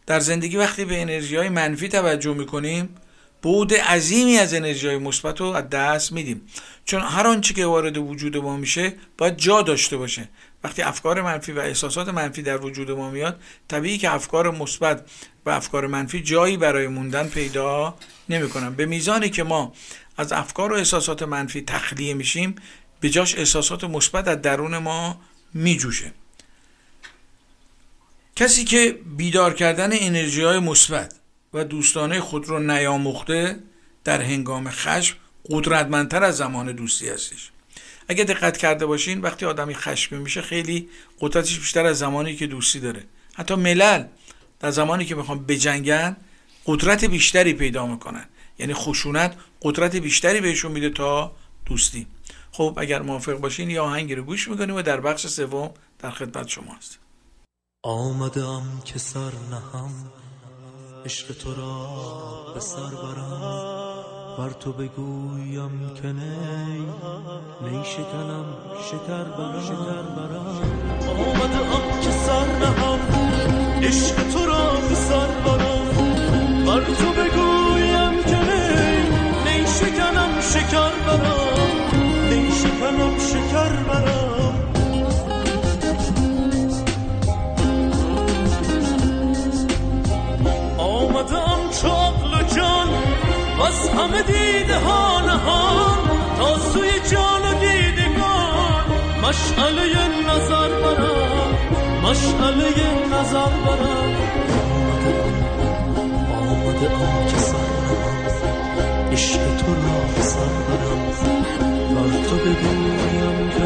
در 0.06 0.20
زندگی 0.20 0.56
وقتی 0.56 0.84
به 0.84 1.02
انرژی 1.02 1.36
های 1.36 1.48
منفی 1.48 1.88
توجه 1.88 2.34
می‌کنیم 2.34 2.88
بود 3.42 3.74
عظیمی 3.74 4.38
از 4.38 4.54
انرژی 4.54 4.86
های 4.86 4.98
مثبت 4.98 5.40
رو 5.40 5.46
از 5.46 5.70
دست 5.70 6.12
میدیم. 6.12 6.42
چون 6.84 7.00
هر 7.00 7.26
آنچه 7.26 7.54
که 7.54 7.66
وارد 7.66 7.98
وجود 7.98 8.36
ما 8.36 8.56
میشه 8.56 8.94
باید 9.18 9.36
جا 9.36 9.62
داشته 9.62 9.96
باشه. 9.96 10.28
وقتی 10.64 10.82
افکار 10.82 11.22
منفی 11.22 11.52
و 11.52 11.58
احساسات 11.58 12.08
منفی 12.08 12.42
در 12.42 12.60
وجود 12.60 12.90
ما 12.90 13.10
میاد 13.10 13.40
طبیعی 13.68 13.98
که 13.98 14.14
افکار 14.14 14.50
مثبت 14.50 15.10
و 15.46 15.50
افکار 15.50 15.86
منفی 15.86 16.20
جایی 16.22 16.56
برای 16.56 16.86
موندن 16.86 17.28
پیدا 17.28 17.94
نمی‌کنن. 18.28 18.74
به 18.74 18.86
میزانی 18.86 19.30
که 19.30 19.42
ما 19.42 19.72
از 20.16 20.32
افکار 20.32 20.72
و 20.72 20.76
احساسات 20.76 21.22
منفی 21.22 21.62
تخلیه 21.62 22.14
میشیم 22.14 22.54
به 23.00 23.10
جاش 23.10 23.38
احساسات 23.38 23.84
مثبت 23.84 24.28
از 24.28 24.42
درون 24.42 24.78
ما 24.78 25.20
میجوشه. 25.54 26.12
کسی 28.36 28.64
که 28.64 28.98
بیدار 29.16 29.54
کردن 29.54 29.90
انرژی 29.92 30.42
های 30.42 30.58
مثبت 30.58 31.14
و 31.54 31.64
دوستانه 31.64 32.20
خود 32.20 32.48
رو 32.48 32.58
نیاموخته 32.58 33.58
در 34.04 34.22
هنگام 34.22 34.70
خشم 34.70 35.16
قدرتمندتر 35.50 36.24
از 36.24 36.36
زمان 36.36 36.72
دوستی 36.72 37.08
هستش. 37.08 37.51
اگه 38.12 38.24
دقت 38.24 38.56
کرده 38.56 38.86
باشین 38.86 39.20
وقتی 39.20 39.46
آدمی 39.46 39.74
خشمی 39.74 40.18
میشه 40.18 40.42
خیلی 40.42 40.88
قدرتش 41.20 41.58
بیشتر 41.58 41.86
از 41.86 41.98
زمانی 41.98 42.36
که 42.36 42.46
دوستی 42.46 42.80
داره. 42.80 43.04
حتی 43.34 43.54
ملل 43.54 44.04
در 44.60 44.70
زمانی 44.70 45.04
که 45.04 45.14
می‌خوام 45.14 45.44
بجنگن 45.46 46.16
قدرت 46.66 47.04
بیشتری 47.04 47.52
پیدا 47.52 47.86
می‌کنن. 47.86 48.24
یعنی 48.58 48.74
خشونت 48.74 49.36
قدرت 49.62 49.96
بیشتری 49.96 50.40
بهشون 50.40 50.72
میده 50.72 50.90
تا 50.90 51.32
دوستی. 51.66 52.06
خب 52.52 52.74
اگر 52.76 53.02
موافق 53.02 53.32
باشین 53.32 53.70
یا 53.70 53.84
آهنگی 53.84 54.14
رو 54.14 54.22
گوش 54.22 54.48
می‌کنیم 54.48 54.74
و 54.76 54.82
در 54.82 55.00
بخش 55.00 55.26
سوم 55.26 55.70
در 55.98 56.10
خدمت 56.10 56.48
شما 56.48 56.74
هستیم. 56.74 56.98
آمدم 57.84 58.82
که 58.84 58.98
سر 58.98 59.32
نهم 59.50 60.12
عشق 61.04 61.32
تو 61.32 61.54
را 61.54 62.52
به 62.54 62.60
سر 62.60 62.90
برم. 63.02 64.21
بر 64.38 64.50
تو 64.50 64.72
بگویم 64.72 65.94
که 66.02 66.08
نی 66.08 66.86
نی 67.62 67.84
شکنم 67.84 68.44
شکر 68.88 69.24
برم. 69.24 69.60
شکر 69.62 70.02
برم. 70.16 70.46
آمدم 71.08 72.00
که 72.02 72.10
سر 72.10 72.46
نهم 72.60 73.00
عشق 73.82 74.16
تو 74.32 74.46
را 74.46 74.72
به 74.88 74.94
سر 74.94 75.26
برم. 75.26 75.86
بر 76.66 76.80
تو 76.80 77.08
بگویم 77.12 78.24
که 78.24 78.36
نی 78.36 79.02
نی 79.44 79.66
شکنم 79.66 80.40
شکر 80.40 80.92
برم. 81.06 81.50
نی 82.30 82.52
شکنم 82.52 83.18
شکر 83.18 83.72
برم. 83.88 84.21
از 93.82 93.88
همه 93.88 94.22
دیده 94.22 94.78
ها 94.78 95.20
نهان 95.20 95.98
تا 96.38 96.58
سوی 96.58 96.90
جان 97.10 97.42
و 97.42 97.54
دیدگان. 97.60 98.84
مشعله 99.22 100.08
نظر 100.28 100.68
برم 100.68 101.52
مشعله 102.02 102.68
نظر 103.12 103.52
برم. 103.66 104.12
آمده 106.32 106.88
آم 106.94 107.26
که 107.26 107.38
سر 107.38 107.56
عشق 109.12 109.56
تو 109.56 109.74
را 109.74 110.22
سر 110.22 110.54
برم. 110.68 111.02
بر 111.94 112.28
تو 112.28 112.36
بگویم 112.36 113.50
که 113.50 113.64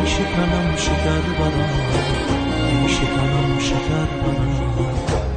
می 0.00 0.08
شکنم 0.08 0.76
شکر 0.76 1.24
برم 1.38 1.70
می 2.82 2.88
شکنم 2.88 3.58
شکر 3.58 4.06
برم. 4.22 5.35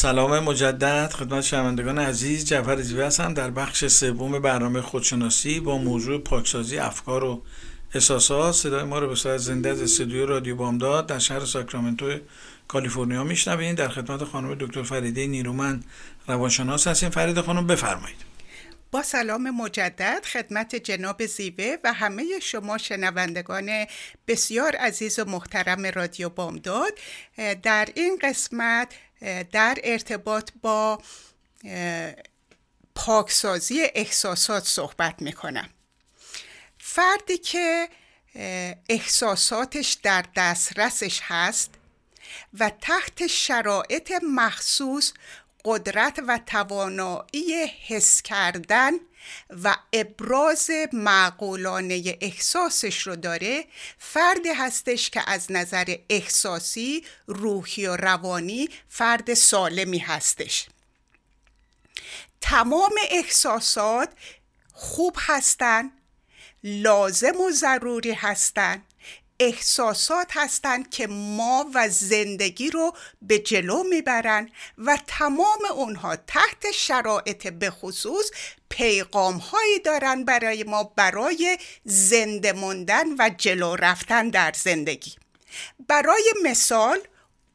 سلام 0.00 0.38
مجدد. 0.38 1.12
خدمت 1.12 1.40
شنوندگان 1.40 1.98
عزیز 1.98 2.44
جعفر 2.44 2.80
زیوه 2.80 3.04
هستم 3.04 3.34
در 3.34 3.50
بخش 3.50 3.86
سوم 3.86 4.38
برنامه 4.38 4.80
خودشناسی 4.80 5.60
با 5.60 5.78
موضوع 5.78 6.18
پاکسازی 6.18 6.78
افکار 6.78 7.24
و 7.24 7.42
احساسات. 7.94 8.54
صدای 8.54 8.84
ما 8.84 8.98
رو 8.98 9.08
به 9.08 9.14
صورت 9.14 9.36
زنده 9.36 9.68
از 9.68 9.82
استودیو 9.82 10.26
رادیو 10.26 10.56
بامداد 10.56 11.06
در 11.06 11.18
شهر 11.18 11.44
ساکرامنتو 11.44 12.18
کالیفرنیا 12.68 13.24
میشنوین. 13.24 13.74
در 13.74 13.88
خدمت 13.88 14.24
خانم 14.24 14.54
دکتر 14.54 14.82
فریده 14.82 15.26
نیرومند 15.26 15.84
روانشناس 16.28 16.86
هستیم. 16.86 17.10
فرید 17.10 17.40
خانم 17.40 17.66
بفرمایید. 17.66 18.30
با 18.90 19.02
سلام 19.02 19.50
مجدد 19.50 20.24
خدمت 20.32 20.76
جناب 20.76 21.26
زیوه 21.26 21.76
و 21.84 21.92
همه 21.92 22.24
شما 22.42 22.78
شنوندگان 22.78 23.86
بسیار 24.28 24.76
عزیز 24.76 25.18
و 25.18 25.24
محترم 25.24 25.86
رادیو 25.86 26.28
بامداد. 26.28 26.92
در 27.62 27.88
این 27.94 28.18
قسمت 28.22 28.88
در 29.52 29.78
ارتباط 29.84 30.50
با 30.62 31.02
پاکسازی 32.94 33.82
احساسات 33.94 34.64
صحبت 34.64 35.22
می‌کنم. 35.22 35.68
فردی 36.78 37.38
که 37.38 37.88
احساساتش 38.88 39.92
در 40.02 40.24
دسترسش 40.36 41.20
هست 41.22 41.70
و 42.58 42.70
تحت 42.70 43.26
شرایط 43.26 44.12
مخصوص 44.22 45.12
قدرت 45.64 46.18
و 46.28 46.40
توانایی 46.46 47.66
حس 47.86 48.22
کردن 48.22 48.92
و 49.64 49.76
ابراز 49.92 50.70
معقولانه 50.92 52.18
احساسش 52.20 53.06
رو 53.06 53.16
داره 53.16 53.64
فردی 53.98 54.48
هستش 54.48 55.10
که 55.10 55.30
از 55.30 55.52
نظر 55.52 55.96
احساسی 56.10 57.04
روحی 57.26 57.86
و 57.86 57.96
روانی 57.96 58.68
فرد 58.88 59.34
سالمی 59.34 59.98
هستش. 59.98 60.68
تمام 62.40 62.92
احساسات 63.10 64.08
خوب 64.72 65.16
هستن 65.18 65.90
لازم 66.64 67.40
و 67.40 67.50
ضروری 67.50 68.12
هستن. 68.12 68.82
احساسات 69.40 70.28
هستند 70.30 70.90
که 70.90 71.06
ما 71.06 71.70
و 71.74 71.88
زندگی 71.88 72.70
رو 72.70 72.92
به 73.22 73.38
جلو 73.38 73.82
می‌برن 73.82 74.50
و 74.78 74.98
تمام 75.06 75.58
اونها 75.74 76.16
تحت 76.16 76.70
شرایط 76.74 77.46
به 77.48 77.70
خصوص 77.70 78.30
پیغام 78.68 79.36
هایی 79.36 79.78
دارن 79.78 80.24
برای 80.24 80.64
ما 80.64 80.84
برای 80.84 81.58
زنده 81.84 82.52
موندن 82.52 83.06
و 83.18 83.30
جلو 83.38 83.76
رفتن 83.76 84.28
در 84.28 84.52
زندگی. 84.56 85.12
برای 85.88 86.32
مثال 86.42 86.98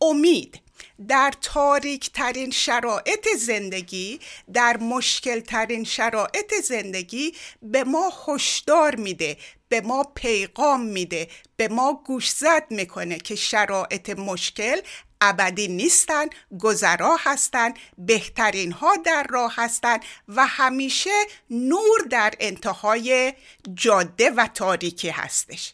امید. 0.01 0.64
در 1.07 1.33
تاریک 1.41 2.11
ترین 2.11 2.51
شرایط 2.51 3.27
زندگی 3.37 4.19
در 4.53 4.77
مشکل 4.77 5.39
ترین 5.39 5.83
شرایط 5.83 6.53
زندگی 6.63 7.33
به 7.61 7.83
ما 7.83 8.13
هشدار 8.27 8.95
میده 8.95 9.37
به 9.69 9.81
ما 9.81 10.03
پیغام 10.15 10.81
میده 10.81 11.27
به 11.57 11.67
ما 11.67 12.03
گوشزد 12.05 12.63
می‌کنه 12.69 13.17
که 13.17 13.35
شرایط 13.35 14.09
مشکل 14.09 14.81
ابدی 15.21 15.67
نیستن 15.67 16.25
گذرا 16.59 17.17
هستن 17.19 17.73
بهترین 17.97 18.71
ها 18.71 18.95
در 18.95 19.25
راه 19.29 19.53
هستن 19.55 19.99
و 20.27 20.47
همیشه 20.47 21.25
نور 21.49 21.99
در 22.09 22.33
انتهای 22.39 23.33
جاده 23.73 24.29
و 24.29 24.47
تاریکی 24.47 25.09
هستش. 25.09 25.73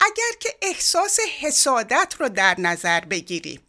اگر 0.00 0.38
که 0.40 0.48
احساس 0.62 1.18
حسادت 1.40 2.14
رو 2.18 2.28
در 2.28 2.60
نظر 2.60 3.00
بگیریم 3.00 3.65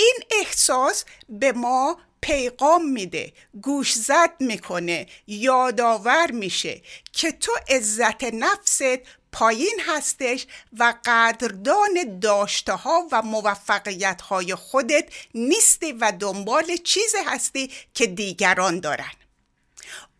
این 0.00 0.16
احساس 0.30 1.04
به 1.28 1.52
ما 1.52 1.98
پیغام 2.20 2.90
میده 2.90 3.32
گوش 3.62 3.92
زد 3.92 4.32
می‌کنه 4.40 5.06
یادآور 5.26 6.30
میشه 6.30 6.82
که 7.12 7.32
تو 7.32 7.52
عزت 7.68 8.24
نفست 8.24 8.98
پایین 9.32 9.80
هستش 9.86 10.46
و 10.78 10.94
قدردان 11.04 12.18
داشته 12.22 12.72
ها 12.72 13.08
و 13.12 13.22
موفقیت 13.22 14.20
های 14.20 14.54
خودت 14.54 15.08
نیستی 15.34 15.92
و 15.92 16.12
دنبال 16.20 16.76
چیزی 16.76 17.18
هستی 17.26 17.70
که 17.94 18.06
دیگران 18.06 18.80
دارن. 18.80 19.12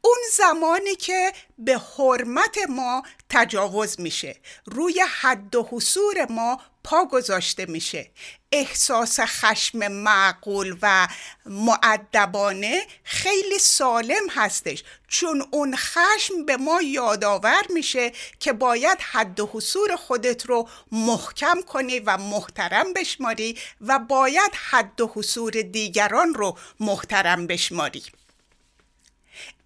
اون 0.00 0.18
زمانی 0.36 0.96
که 0.96 1.32
به 1.58 1.78
حرمت 1.78 2.58
ما 2.68 3.02
تجاوز 3.28 4.00
میشه 4.00 4.36
روی 4.64 5.00
حد 5.20 5.54
و 5.54 5.68
حصور 5.70 6.26
ما 6.30 6.60
گذاشته 7.04 7.66
میشه. 7.66 8.10
احساس 8.52 9.20
خشم 9.20 9.88
معقول 9.88 10.76
و 10.82 11.08
معدبانه 11.46 12.86
خیلی 13.04 13.58
سالم 13.58 14.28
هستش. 14.30 14.84
چون 15.08 15.48
اون 15.50 15.76
خشم 15.76 16.44
به 16.46 16.56
ما 16.56 16.82
یادآور 16.82 17.62
میشه 17.70 18.12
که 18.40 18.52
باید 18.52 18.98
حد 19.00 19.40
و 19.40 19.50
حصور 19.52 19.96
خودت 19.96 20.46
رو 20.46 20.68
محکم 20.92 21.60
کنی 21.60 22.00
و 22.00 22.16
محترم 22.16 22.92
بشماری 22.92 23.58
و 23.80 23.98
باید 23.98 24.52
حد 24.70 25.00
و 25.00 25.12
حصور 25.14 25.50
دیگران 25.50 26.34
رو 26.34 26.58
محترم 26.80 27.46
بشماری. 27.46 28.02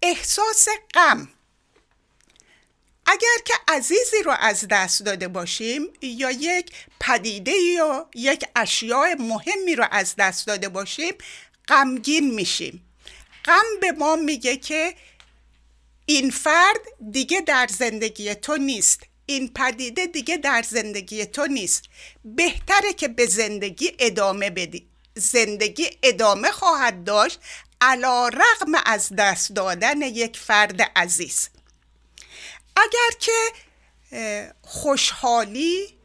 احساس 0.01 0.67
غم 0.93 1.27
اگر 3.05 3.37
که 3.45 3.53
عزیزی 3.67 4.23
رو 4.25 4.35
از 4.39 4.67
دست 4.69 5.03
داده 5.03 5.27
باشیم 5.27 5.81
یا 6.01 6.31
یک 6.31 6.71
پدیده 6.99 7.51
یا 7.51 8.09
یک 8.15 8.45
اشیاء 8.55 9.15
مهمی 9.19 9.75
رو 9.75 9.87
از 9.91 10.15
دست 10.15 10.47
داده 10.47 10.69
باشیم 10.69 11.13
غمگین 11.67 12.33
میشیم. 12.33 12.85
غم 13.45 13.79
به 13.81 13.91
ما 13.91 14.15
میگه 14.15 14.57
که 14.57 14.95
این 16.05 16.29
فرد 16.29 16.81
دیگه 17.11 17.41
در 17.41 17.67
زندگی 17.71 18.35
تو 18.35 18.57
نیست. 18.57 18.99
این 19.25 19.53
پدیده 19.53 20.05
دیگه 20.05 20.37
در 20.37 20.61
زندگی 20.69 21.25
تو 21.25 21.45
نیست. 21.45 21.83
بهتره 22.25 22.93
که 22.93 23.07
به 23.07 23.25
زندگی 23.25 23.91
ادامه 23.99 24.49
بدی. 24.49 24.87
زندگی 25.15 25.89
ادامه 26.03 26.51
خواهد 26.51 27.03
داشت 27.03 27.39
علا 27.81 28.27
رغم 28.27 28.81
از 28.85 29.09
دست 29.17 29.51
دادن 29.51 30.01
یک 30.01 30.37
فرد 30.37 30.81
عزیز. 30.95 31.49
اگر 32.75 33.17
که 33.19 33.53
خوشحالی 34.61 35.97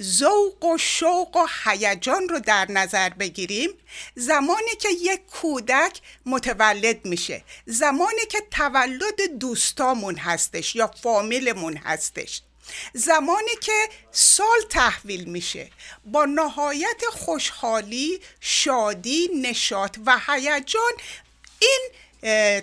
ذوق 0.00 0.64
و 0.64 0.78
شوق 0.78 1.36
و 1.36 1.46
هیجان 1.64 2.28
رو 2.28 2.38
در 2.38 2.70
نظر 2.70 3.08
بگیریم 3.08 3.70
زمانی 4.14 4.76
که 4.80 4.88
یک 5.00 5.26
کودک 5.26 6.00
متولد 6.26 7.04
میشه 7.06 7.44
زمانی 7.66 8.26
که 8.30 8.38
تولد 8.50 9.38
دوستامون 9.38 10.16
هستش 10.16 10.76
یا 10.76 10.86
فامیلمون 11.02 11.76
هستش 11.76 12.42
زمانی 12.92 13.56
که 13.60 13.88
سال 14.12 14.60
تحویل 14.70 15.24
میشه 15.24 15.70
با 16.04 16.24
نهایت 16.24 17.02
خوشحالی 17.10 18.20
شادی 18.40 19.30
نشاط 19.42 19.98
و 20.06 20.18
هیجان 20.26 20.92
این 21.58 21.88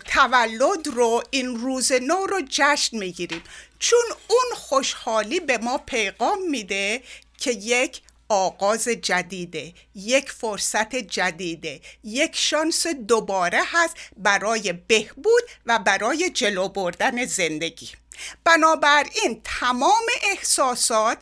تولد 0.06 0.88
رو 0.88 1.24
این 1.32 1.56
روز 1.56 1.92
نو 1.92 2.26
رو 2.26 2.42
جشن 2.50 2.98
می‌گیریم. 2.98 3.44
چون 3.80 4.04
اون 4.28 4.56
خوشحالی 4.56 5.40
به 5.40 5.58
ما 5.58 5.78
پیغام 5.78 6.50
میده 6.50 7.02
که 7.38 7.52
یک 7.52 8.02
آغاز 8.30 8.88
جدیده 8.88 9.74
یک 9.96 10.32
فرصت 10.32 10.96
جدیده 10.96 11.82
یک 12.04 12.36
شانس 12.36 12.88
دوباره 12.88 13.62
هست 13.66 13.96
برای 14.18 14.74
بهبود 14.74 15.44
و 15.66 15.80
برای 15.80 16.30
جلو 16.30 16.68
بردن 16.68 17.26
زندگی. 17.26 17.90
بنابراین 18.44 19.42
تمام 19.44 20.04
احساسات 20.24 21.18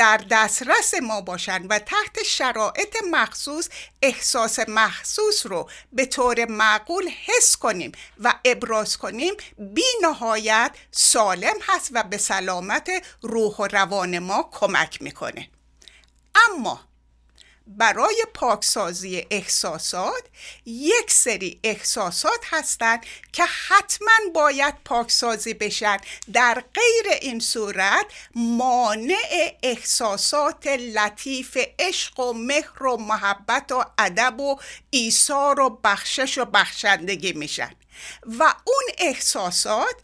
در 0.00 0.20
دسترس 0.30 0.94
ما 0.94 1.20
باشند 1.20 1.66
و 1.70 1.78
تحت 1.78 2.22
شرایط 2.22 2.96
مخصوص 3.10 3.68
احساس 4.02 4.58
مخصوص 4.68 5.46
رو 5.46 5.70
به 5.92 6.06
طور 6.06 6.46
معقول 6.48 7.10
حس 7.26 7.56
کنیم 7.56 7.92
و 8.20 8.34
ابراز 8.44 8.96
کنیم. 8.96 9.34
بی 9.58 9.84
نهایت 10.02 10.70
سالم 10.90 11.56
هست 11.62 11.90
و 11.92 12.02
به 12.02 12.18
سلامت 12.18 12.90
روح 13.22 13.56
و 13.56 13.66
روان 13.66 14.18
ما 14.18 14.48
کمک 14.52 15.02
می‌کنه. 15.02 15.50
اما 16.48 16.80
برای 17.76 18.24
پاکسازی 18.34 19.26
احساسات 19.30 20.22
یک 20.66 21.10
سری 21.10 21.60
احساسات 21.64 22.40
هستند 22.44 23.06
که 23.32 23.44
حتما 23.44 24.12
باید 24.34 24.74
پاکسازی 24.84 25.54
بشن. 25.54 25.96
در 26.32 26.64
غیر 26.74 27.12
این 27.20 27.40
صورت 27.40 28.06
مانع 28.34 29.54
احساسات 29.62 30.66
لطیف 30.66 31.58
عشق 31.78 32.20
و 32.20 32.32
مهر 32.32 32.82
و 32.82 32.96
محبت 32.96 33.72
و 33.72 33.84
ادب 33.98 34.40
و 34.40 34.56
ایثار 34.90 35.60
و 35.60 35.80
بخشش 35.84 36.38
و 36.38 36.44
بخشندگی 36.44 37.32
میشن. 37.32 37.74
و 38.38 38.54
اون 38.64 38.84
احساسات 38.98 39.94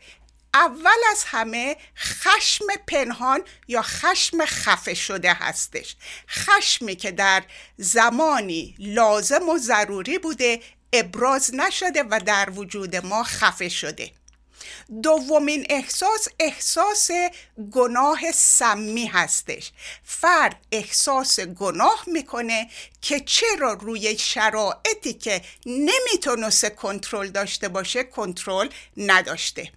اول 0.57 1.01
از 1.11 1.25
همه 1.25 1.77
خشم 1.99 2.65
پنهان 2.87 3.45
یا 3.69 3.83
خشم 3.83 4.45
خفه 4.45 4.95
شده 4.95 5.33
هستش. 5.33 5.97
خشمی 6.29 6.97
که 6.97 7.11
در 7.11 7.43
زمانی 7.77 8.75
لازم 8.79 9.49
و 9.49 9.59
ضروری 9.59 10.19
بوده 10.19 10.61
ابراز 10.93 11.55
نشده 11.55 12.03
و 12.03 12.21
در 12.27 12.51
وجود 12.51 12.97
ما 12.97 13.23
خفه 13.23 13.69
شده. 13.69 14.11
دومین 15.03 15.67
احساس 15.71 16.29
احساس 16.41 17.11
گناه 17.73 18.33
سمی 18.33 19.07
هستش. 19.07 19.73
فرد 20.05 20.67
احساس 20.73 21.41
گناه 21.41 22.05
می‌کنه 22.07 22.71
که 23.03 23.21
چرا 23.21 23.73
روی 23.73 24.19
شرایطی 24.19 25.15
که 25.15 25.43
نمی‌تونسته 25.67 26.71
کنترل 26.71 27.29
داشته 27.29 27.69
باشه 27.69 28.05
کنترل 28.05 28.69
نداشته. 28.97 29.73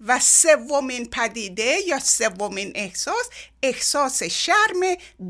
و 0.00 0.20
سومین 0.20 1.10
پدیده 1.10 1.76
یا 1.86 1.98
سومین 1.98 2.72
احساس 2.74 3.28
احساس 3.62 4.22
شرم 4.22 4.80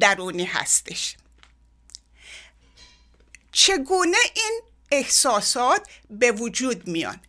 درونی 0.01 0.45
هستش. 0.45 1.17
چگونه 3.53 4.17
این 4.35 4.61
احساسات 4.93 5.89
به 6.11 6.33
وجود 6.33 6.89
میان؟ 6.89 7.21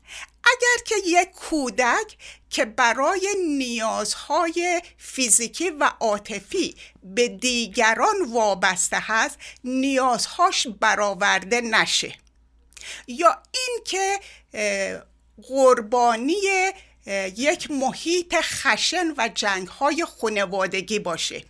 اگر 0.44 0.84
که 0.86 0.96
یک 1.06 1.32
کودک 1.32 2.18
که 2.50 2.66
برای 2.66 3.36
نیازهای 3.48 4.82
فیزیکی 4.98 5.70
و 5.70 5.92
عاطفی 6.00 6.76
به 7.04 7.28
دیگران 7.28 8.16
وابسته 8.32 8.98
هست 9.00 9.38
نیازهاش 9.64 10.68
برآورده 10.68 11.62
نشه. 11.62 12.16
یا 13.08 13.44
اینکه 13.52 14.20
قربانی 15.44 16.72
یک 17.36 17.72
محیط 17.72 18.36
خشن 18.42 19.14
و 19.18 19.30
جنگ 19.36 19.68
های 19.68 20.06
خانوادگی 20.22 21.00
باشه. 21.00 21.44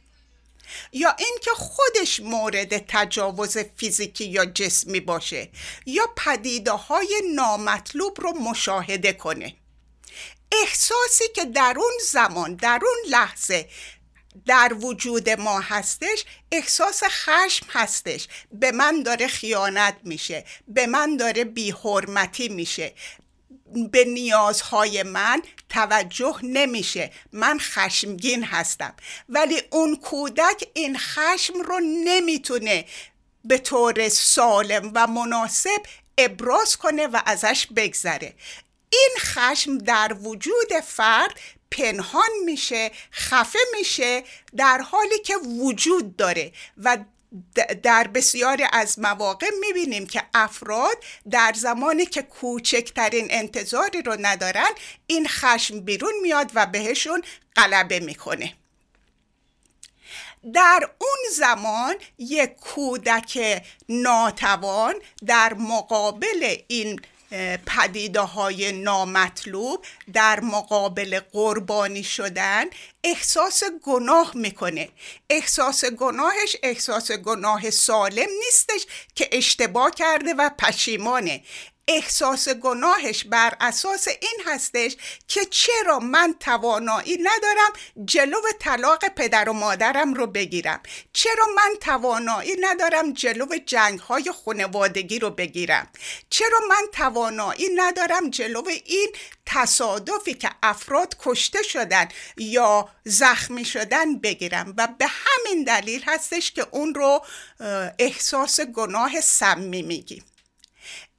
یا 0.92 1.16
اینکه 1.20 1.52
خودش 1.52 2.20
مورد 2.20 2.78
تجاوز 2.88 3.58
فیزیکی 3.58 4.26
یا 4.26 4.46
جسمی 4.46 5.00
باشه 5.00 5.50
یا 5.86 6.08
پدیده 6.18 6.72
های 6.72 7.22
نامطلوب 7.36 8.22
رو 8.22 8.32
مشاهده 8.32 9.14
کنه. 9.14 9.56
احساسی 10.52 11.24
که 11.36 11.46
در 11.46 11.76
اون 11.78 11.94
زمان 12.12 12.56
در 12.56 12.80
اون 12.84 13.12
لحظه 13.12 13.70
در 14.46 14.74
وجود 14.74 15.30
ما 15.30 15.60
هستش 15.60 16.26
احساس 16.52 17.04
خشم 17.04 17.66
هستش. 17.70 18.28
به 18.52 18.72
من 18.72 19.04
داره 19.04 19.28
خیانت 19.28 19.98
میشه 20.04 20.46
به 20.68 20.88
من 20.88 21.18
داره 21.18 21.44
بیحرمتی 21.44 22.50
میشه 22.50 22.94
به 23.92 24.06
نیازهای 24.06 25.04
من 25.04 25.42
توجه 25.70 26.40
نمیشه. 26.44 27.12
من 27.32 27.60
خشمگین 27.60 28.44
هستم. 28.44 28.94
ولی 29.30 29.62
اون 29.72 29.96
کودک 29.96 30.68
این 30.74 30.98
خشم 30.98 31.62
رو 31.62 31.80
نمی‌تونه 31.80 32.86
به 33.46 33.58
طور 33.58 34.10
سالم 34.10 34.92
و 34.96 35.08
مناسب 35.08 35.82
ابراز 36.18 36.78
کنه 36.78 37.08
و 37.08 37.22
ازش 37.26 37.68
بگذره. 37.76 38.34
این 38.90 39.16
خشم 39.20 39.78
در 39.78 40.18
وجود 40.22 40.74
فرد 40.84 41.40
پنهان 41.72 42.30
میشه 42.46 42.92
خفه 43.12 43.60
میشه 43.78 44.24
در 44.56 44.78
حالی 44.78 45.20
که 45.20 45.36
وجود 45.38 46.16
داره 46.16 46.52
و 46.78 46.98
در 47.84 48.08
بسیاری 48.08 48.64
از 48.74 49.00
مواقع 49.00 49.50
می‌بینیم 49.60 50.08
که 50.08 50.24
افراد 50.34 50.98
در 51.30 51.54
زمانی 51.56 52.06
که 52.06 52.22
کوچکترین 52.22 53.28
انتظاری 53.30 54.02
رو 54.02 54.18
ندارن 54.20 54.70
این 55.08 55.28
خشم 55.28 55.80
بیرون 55.80 56.14
میاد 56.22 56.52
و 56.54 56.66
بهشون 56.66 57.22
غلبه 57.56 58.00
می‌کنه. 58.00 58.54
در 60.54 60.90
اون 61.00 61.18
زمان 61.36 61.96
یک 62.18 62.56
کودک 62.56 63.64
ناتوان 63.90 64.96
در 65.26 65.54
مقابل 65.54 66.56
این 66.68 67.00
پدیده 67.66 68.20
های 68.20 68.72
نامطلوب 68.72 69.86
در 70.14 70.40
مقابل 70.40 71.20
قربانی 71.32 72.04
شدن 72.04 72.66
احساس 73.04 73.64
گناه 73.84 74.32
می‌کنه. 74.36 74.90
احساس 75.30 75.86
گناهش 75.86 76.56
احساس 76.64 77.12
گناه 77.12 77.70
سالم 77.70 78.30
نیستش 78.46 78.86
که 79.16 79.30
اشتباه 79.32 79.92
کرده 79.92 80.34
و 80.34 80.50
پشیمانه. 80.60 81.44
احساس 81.88 82.50
گناهش 82.50 83.24
بر 83.24 83.58
اساس 83.60 84.08
این 84.08 84.42
هستش 84.46 84.96
که 85.28 85.46
چرا 85.46 86.00
من 86.00 86.36
توانایی 86.40 87.18
ندارم 87.18 87.74
جلو 88.06 88.42
طلاق 88.60 89.08
پدر 89.08 89.50
و 89.50 89.54
مادرم 89.54 90.14
رو 90.14 90.28
بگیرم؟ 90.28 90.82
چرا 91.14 91.46
من 91.56 91.76
توانایی 91.82 92.56
ندارم 92.60 93.14
جلو 93.14 93.46
جنگ 93.66 94.00
های 94.00 94.32
خانوادگی 94.46 95.20
رو 95.20 95.30
بگیرم؟ 95.30 95.88
چرا 96.30 96.60
من 96.70 96.88
توانایی 96.92 97.70
ندارم 97.76 98.30
جلو 98.30 98.64
این 98.86 99.10
تصادفی 99.46 100.34
که 100.34 100.50
افراد 100.64 101.18
کشته 101.20 101.64
شدن 101.64 102.08
یا 102.38 102.90
زخمی 103.04 103.66
شدن 103.66 104.18
بگیرم؟ 104.20 104.74
و 104.78 104.88
به 104.88 105.06
همین 105.08 105.64
دلیل 105.64 106.04
هستش 106.06 106.52
که 106.52 106.68
اون 106.72 106.94
رو 106.96 107.26
احساس 108.00 108.62
گناه 108.62 109.22
سمی 109.22 109.82
میگیم. 109.82 110.24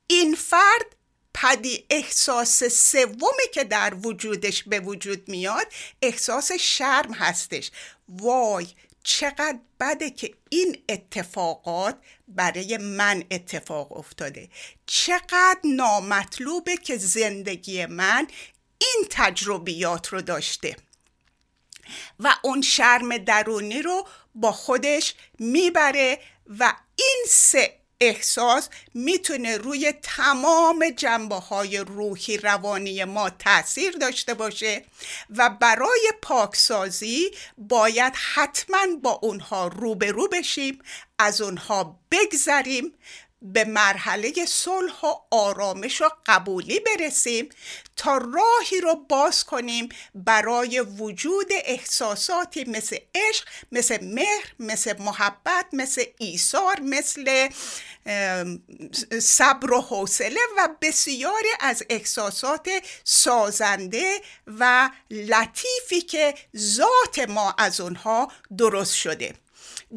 این 0.06 0.34
فرد 0.34 0.96
پدی 1.34 1.86
احساس 1.90 2.64
سومی 2.64 3.48
که 3.54 3.64
در 3.64 3.94
وجودش 3.94 4.62
به 4.62 4.80
وجود 4.80 5.28
میاد 5.28 5.66
احساس 6.02 6.52
شرم 6.52 7.12
هستش. 7.12 7.70
وای 8.08 8.66
چقدر 9.02 9.58
بده 9.80 10.10
که 10.10 10.34
این 10.48 10.82
اتفاقات 10.88 11.98
برای 12.28 12.76
من 12.76 13.24
اتفاق 13.30 13.96
افتاده. 13.96 14.48
چقدر 14.86 15.58
نامطلوبه 15.64 16.76
که 16.76 16.96
زندگی 16.96 17.86
من 17.86 18.28
این 18.78 19.06
تجربیات 19.10 20.08
رو 20.08 20.22
داشته. 20.22 20.76
و 22.20 22.34
اون 22.42 22.62
شرم 22.62 23.18
درونی 23.18 23.82
رو 23.82 24.08
با 24.34 24.52
خودش 24.52 25.14
می‌بره 25.38 26.20
و 26.58 26.76
این 26.96 27.24
سه 27.28 27.80
احساس 28.00 28.68
می‌تونه 28.94 29.56
روی 29.56 29.92
تمام 30.02 30.90
جنبه 30.96 31.34
های 31.34 31.78
روحی 31.78 32.36
روانی 32.36 33.04
ما 33.04 33.30
تاثیر 33.30 33.92
داشته 33.92 34.34
باشه 34.34 34.84
و 35.36 35.50
برای 35.50 36.12
پاکسازی 36.22 37.30
باید 37.58 38.12
حتما 38.34 38.86
با 39.02 39.10
اونها 39.22 39.66
روبرو 39.66 40.28
بشیم 40.28 40.78
از 41.18 41.40
اونها 41.40 41.98
بگذریم 42.10 42.92
به 43.52 43.64
مرحله 43.64 44.32
صلح 44.48 45.00
و 45.04 45.14
آرامش 45.30 46.02
و 46.02 46.08
قبولی 46.26 46.80
برسیم 46.80 47.48
تا 47.96 48.18
راهی 48.18 48.80
رو 48.82 48.94
باز 48.94 49.44
کنیم 49.44 49.88
برای 50.14 50.80
وجود 50.80 51.46
احساساتی 51.64 52.64
مثل 52.64 52.96
عشق 53.14 53.48
مثل 53.72 54.04
مهر 54.04 54.52
مثل 54.58 55.02
محبت 55.02 55.66
مثل 55.72 56.04
ایثار 56.18 56.80
مثل 56.80 57.48
صبر 59.22 59.72
و 59.72 59.80
حوصله 59.80 60.40
و 60.58 60.68
بسیاری 60.82 61.48
از 61.60 61.82
احساسات 61.90 62.68
سازنده 63.04 64.20
و 64.46 64.90
لطیفی 65.10 66.00
که 66.00 66.34
ذات 66.56 67.18
ما 67.28 67.54
از 67.58 67.80
اونها 67.80 68.32
درست 68.58 68.94
شده. 68.94 69.45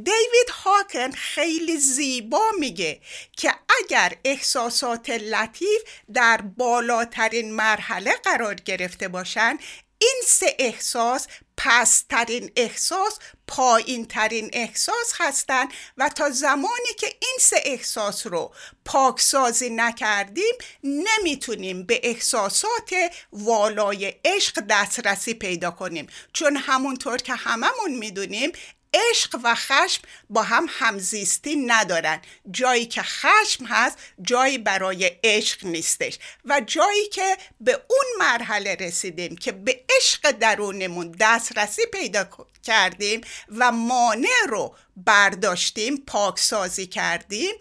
دیوید 0.04 0.50
هاکن 0.64 1.12
خیلی 1.12 1.78
زیبا 1.78 2.52
میگه 2.60 3.02
که 3.38 3.54
اگر 3.84 4.14
احساسات 4.26 5.10
لطیف 5.10 5.82
در 6.14 6.41
بالاترین 6.41 7.54
مرحله 7.54 8.16
قرار 8.24 8.56
گرفته 8.56 9.08
باشن 9.08 9.58
این 10.02 10.22
سه 10.26 10.56
احساس 10.60 11.28
پسترین 11.58 12.52
احساس 12.56 13.20
پایین 13.47 14.06
ترین 14.06 14.50
احساس 14.54 15.14
هستند 15.18 15.74
و 15.97 16.10
تا 16.10 16.30
زمانی 16.30 16.93
که 16.97 17.08
این 17.08 17.38
سه 17.39 17.62
احساس 17.66 18.28
رو 18.28 18.54
پاکسازی 18.86 19.70
نکردیم 19.70 20.54
نمی‌تونیم 20.84 21.84
به 21.84 22.00
احساسات 22.04 22.93
والای 23.34 24.14
عشق 24.26 24.64
دسترسی 24.70 25.34
پیدا 25.34 25.72
کنیم. 25.72 26.08
چون 26.34 26.56
همونطور 26.56 27.18
که 27.18 27.34
هممون 27.34 27.93
می‌دونیم 28.00 28.52
عشق 28.94 29.40
و 29.44 29.56
خشم 29.56 30.02
با 30.30 30.44
هم 30.44 30.66
همزیستی 30.70 31.56
ندارن. 31.56 32.22
جایی 32.52 32.86
که 32.86 33.02
خشم 33.02 33.66
هست 33.66 33.98
جایی 34.22 34.58
برای 34.58 35.12
عشق 35.24 35.66
نیستش. 35.66 36.20
و 36.46 36.62
جایی 36.66 37.08
که 37.08 37.38
به 37.62 37.72
اون 37.72 38.06
مرحله 38.20 38.76
رسیدیم 38.76 39.36
که 39.36 39.52
به 39.52 39.84
عشق 39.98 40.32
درونمون 40.32 41.16
دسترسی 41.20 41.82
پیدا 41.94 42.30
کردیم 42.64 43.22
و 43.58 43.72
مانع 43.72 44.46
رو 44.50 44.76
برداشتیم 44.98 45.98
پاکسازی 45.98 46.88
کردیم 46.88 47.56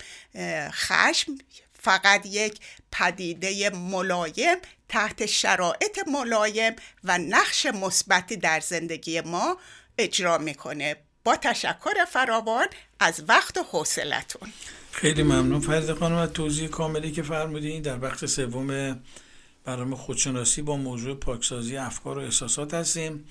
خشم 0.70 1.38
فقط 1.82 2.26
یک 2.26 2.60
پدیده 2.92 3.70
ملایم 3.70 4.56
تحت 4.88 5.26
شرایط 5.26 5.98
ملایم 6.06 6.76
و 7.04 7.18
نقش 7.18 7.66
مثبتی 7.66 8.36
در 8.36 8.60
زندگی 8.60 9.20
ما 9.20 9.58
اجرا 9.98 10.38
می‌کنه. 10.38 10.96
تشکر 11.36 12.04
فراوان 12.12 12.66
از 13.00 13.24
وقت 13.28 13.58
و 13.58 13.62
حوصلتون. 13.62 14.48
خیلی 14.92 15.22
ممنون 15.22 15.60
فرد 15.60 15.98
خانم 15.98 16.16
و 16.16 16.26
توضیح 16.26 16.68
کاملی 16.68 17.12
که 17.12 17.22
فرمودین. 17.22 17.82
در 17.82 17.96
بخش 17.96 18.24
سوم 18.24 19.00
برنامه 19.64 19.96
خودشناسی 19.96 20.62
با 20.62 20.76
موضوع 20.76 21.14
پاکسازی 21.14 21.76
افکار 21.76 22.18
و 22.18 22.20
احساسات 22.20 22.74
هستیم. 22.74 23.24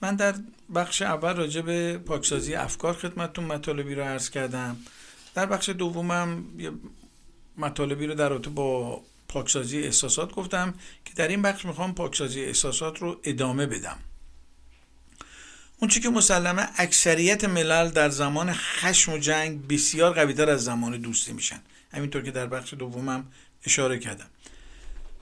من 0.00 0.16
در 0.16 0.34
بخش 0.74 1.02
اول 1.02 1.36
راجع 1.36 1.60
به 1.60 1.98
پاکسازی 1.98 2.54
افکار 2.54 2.94
خدمتتون 2.94 3.44
مطالبی 3.44 3.94
رو 3.94 4.02
عرض 4.02 4.30
کردم. 4.30 4.76
در 5.34 5.46
بخش 5.46 5.68
دومم 5.68 6.44
یه 6.58 6.70
مطالبی 7.56 8.06
رو 8.06 8.14
در 8.14 8.28
رابطه 8.28 8.50
با 8.50 9.02
پاکسازی 9.28 9.82
احساسات 9.82 10.32
گفتم 10.32 10.74
که 11.04 11.14
در 11.14 11.28
این 11.28 11.42
بخش 11.42 11.64
می‌خوام 11.64 11.94
پاکسازی 11.94 12.44
احساسات 12.44 12.98
رو 12.98 13.20
ادامه 13.24 13.66
بدم. 13.66 13.98
اون 15.82 15.90
که 15.90 16.10
مسلمه 16.10 16.68
اکثریت 16.76 17.44
ملل 17.44 17.88
در 17.88 18.08
زمان 18.08 18.52
خشم 18.52 19.12
و 19.12 19.18
جنگ 19.18 19.68
بسیار 19.68 20.12
قویتر 20.12 20.50
از 20.50 20.64
زمان 20.64 21.00
دوستی 21.00 21.32
میشن. 21.32 21.60
همینطور 21.94 22.22
که 22.22 22.30
در 22.30 22.46
بخش 22.46 22.74
دومم 22.74 23.26
اشاره 23.66 23.98
کردم. 23.98 24.26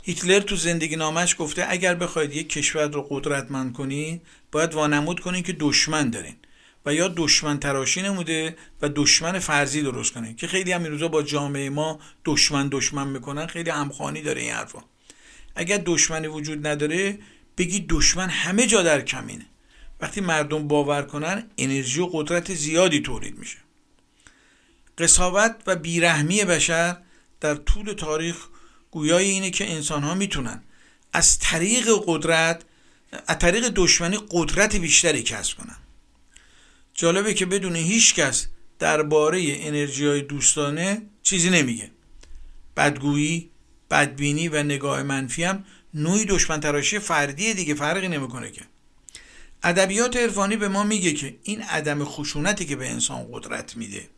هیتلر 0.03 0.41
تو 0.41 0.57
زندگی 0.57 0.97
نامش 0.97 1.37
گفته 1.39 1.67
اگر 1.69 1.95
بخواید 1.95 2.35
یک 2.35 2.49
کشور 2.49 2.89
رو 2.89 3.07
قدرتمند 3.11 3.73
کنی 3.73 4.21
باید 4.53 4.75
وانمود 4.75 5.21
کنین 5.21 5.43
که 5.43 5.53
دشمن 5.61 6.11
دارین 6.11 6.37
و 6.87 6.95
یا 6.95 7.09
دشمن 7.17 7.59
تراشی 7.59 8.03
نموده 8.03 8.57
و 8.83 8.89
دشمن 8.89 9.39
فرضی 9.39 9.83
درست 9.83 10.13
کنین 10.13 10.37
که 10.37 10.47
خیلی 10.47 10.73
هم 10.73 10.83
این 10.83 10.93
روزا 10.93 11.09
با 11.09 11.23
جامعه 11.23 11.71
ما 11.71 12.01
دشمن 12.25 12.69
دشمن 12.73 13.09
می‌کنن 13.09 13.47
خیلی 13.47 13.71
همخوانی 13.71 14.23
داره 14.23 14.41
این 14.41 14.53
حرفا. 14.53 14.79
اگر 15.57 15.83
دشمنی 15.87 16.27
وجود 16.27 16.67
نداره 16.67 17.19
بگی 17.59 17.87
دشمن 17.89 18.29
همه 18.29 18.67
جا 18.67 18.83
در 18.83 19.01
کمینه. 19.01 19.47
وقتی 20.01 20.21
مردم 20.21 20.69
باور 20.69 21.03
کنن 21.03 21.51
انرژی 21.59 22.01
و 22.01 22.07
قدرت 22.07 22.55
زیادی 22.55 23.01
تولید 23.01 23.39
میشه. 23.39 23.59
قصاوت 24.99 25.57
و 25.67 25.77
بیرحمی 25.77 26.45
بشر 26.45 26.97
در 27.41 27.55
طول 27.55 27.93
تاریخ 27.93 28.37
گویای 28.91 29.31
اینه 29.31 29.51
که 29.51 29.73
انسان 29.73 30.03
ها 30.03 30.15
می‌تونن 30.15 30.63
از 31.13 31.39
طریق 31.39 31.89
قدرت 32.07 32.65
از 33.27 33.39
طریق 33.39 33.69
دشمنی 33.69 34.19
قدرت 34.31 34.77
بیشتری 34.77 35.23
کسب 35.23 35.59
کنن. 35.59 35.77
جالبه 36.95 37.35
که 37.35 37.47
بدون 37.47 37.77
هیچ 37.77 38.15
کس 38.15 38.47
درباره 38.79 39.43
انرژی 39.49 40.07
های 40.07 40.23
دوستانه 40.23 41.03
چیزی 41.23 41.51
نمیگه. 41.51 41.91
بدگویی 42.77 43.51
بدبینی 43.91 44.49
و 44.49 44.63
نگاه 44.63 45.03
منفی 45.03 45.45
هم 45.45 45.65
نوعی 45.95 46.25
دشمن 46.25 46.61
تراشی 46.61 46.99
فردی 46.99 47.55
دیگه 47.55 47.75
فرقی 47.75 48.09
نمی‌کنه 48.09 48.51
که. 48.51 48.63
ادبیات 49.63 50.17
عرفانی 50.17 50.57
به 50.57 50.69
ما 50.69 50.85
میگه 50.85 51.13
که 51.13 51.37
این 51.43 51.63
عدم 51.63 52.05
خشونتی 52.05 52.67
که 52.67 52.77
به 52.77 52.91
انسان 52.91 53.27
قدرت 53.33 53.77
میده 53.77 54.09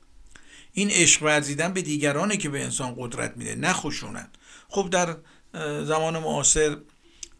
این 0.72 0.90
عشق 0.90 1.22
ورزیدن 1.22 1.72
به 1.72 1.82
دیگرانی 1.82 2.36
که 2.36 2.48
به 2.48 2.64
انسان 2.64 2.94
قدرت 2.98 3.36
میده 3.36 3.54
نه 3.54 3.72
خشونت. 3.72 4.28
خب 4.68 4.90
در 4.90 5.16
زمان 5.84 6.18
معاصر 6.18 6.76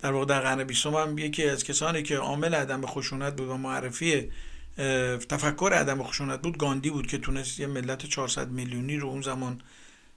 در 0.01 0.13
واقع 0.13 0.25
در 0.25 0.41
قرن 0.41 0.65
بیستم 0.65 0.95
هم 0.95 1.19
یکی 1.19 1.45
از 1.45 1.65
کسانی 1.65 2.03
که 2.03 2.17
عامل 2.17 2.55
عدم 2.55 2.87
خشونت 2.87 3.37
بود 3.37 3.49
و 3.49 3.57
معرفی 3.57 4.31
تفکر 5.29 5.73
عدم 5.75 6.03
خشونت 6.03 6.43
بود 6.43 6.59
گاندی 6.59 6.91
بود 6.91 7.07
که 7.07 7.19
تونست 7.19 7.61
یه 7.61 7.67
ملت 7.67 8.07
400 8.07 8.51
میلیونی 8.51 8.97
رو 8.97 9.09
اون 9.09 9.23
زمان 9.23 9.61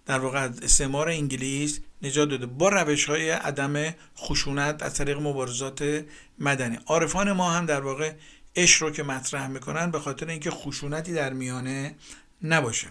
در 0.05 0.19
واقع 0.19 0.39
استعمار 0.39 1.09
انگلیس 1.09 1.79
نجات 2.05 2.29
داده. 2.29 2.45
با 2.45 2.69
روش 2.69 3.05
های 3.05 3.29
عدم 3.29 3.93
خشونت 4.17 4.83
از 4.83 4.93
طریق 4.93 5.17
مبارزات 5.17 6.05
مدنی. 6.39 6.79
عارفان 6.85 7.31
ما 7.31 7.51
هم 7.51 7.65
در 7.65 7.81
واقع 7.81 8.13
عشق 8.55 8.83
رو 8.83 8.91
که 8.91 9.03
مطرح 9.03 9.47
می‌کنن 9.47 9.91
به 9.91 9.99
خاطر 9.99 10.27
اینکه 10.27 10.51
خشونتی 10.51 11.13
در 11.13 11.33
میانه 11.33 11.95
نباشه. 12.43 12.87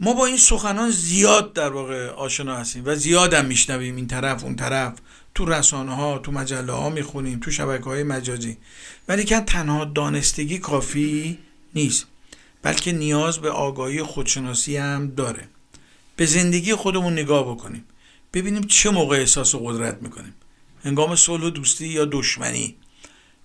ما 0.00 0.12
با 0.12 0.26
این 0.26 0.36
سخنان 0.36 0.90
زیاد 0.90 1.52
در 1.52 1.70
واقع 1.70 2.08
آشنا 2.08 2.56
هستیم 2.56 2.82
و 2.86 2.94
زیاد 2.94 3.34
هم 3.34 3.44
میشنویم 3.44 3.96
این 3.96 4.06
طرف 4.06 4.44
اون 4.44 4.56
طرف. 4.56 4.92
تو 5.34 5.44
رسانه 5.44 5.94
ها 5.94 6.18
تو 6.18 6.32
مجله 6.32 6.72
ها 6.72 6.90
می‌خونیم 6.90 7.40
تو 7.40 7.50
شبکه 7.50 7.84
های 7.84 8.02
مجازی. 8.02 8.58
ولی 9.08 9.24
که 9.24 9.40
تنها 9.40 9.84
دانستگی 9.84 10.58
کافی 10.58 11.38
نیست 11.74 12.06
بلکه 12.62 12.92
نیاز 12.92 13.38
به 13.38 13.50
آگاهی 13.50 14.02
خودشناسی 14.02 14.76
هم 14.76 15.14
داره. 15.16 15.48
به 16.18 16.26
زندگی 16.26 16.74
خودمون 16.74 17.12
نگاه 17.12 17.44
بکنیم. 17.54 17.84
ببینیم 18.34 18.62
چه 18.62 18.90
موقع 18.90 19.16
احساس 19.16 19.54
قدرت 19.54 20.02
می‌کنیم. 20.02 20.34
هنگام 20.84 21.16
صلح 21.16 21.44
و 21.44 21.50
دوستی 21.50 21.88
یا 21.88 22.04
دشمنی. 22.04 22.76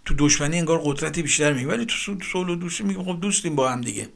تو 0.05 0.13
دشمنی 0.17 0.57
انگار 0.57 0.81
قدرتی 0.83 1.21
بیشتر 1.21 1.53
میگیم 1.53 1.69
ولی 1.69 1.85
تو 1.85 1.95
صلح 2.33 2.49
و 2.49 2.55
دوستی 2.55 2.83
میگیم 2.83 3.03
خب 3.03 3.21
دوستیم 3.21 3.55
با 3.55 3.71
هم 3.71 3.81
دیگه. 3.81 4.09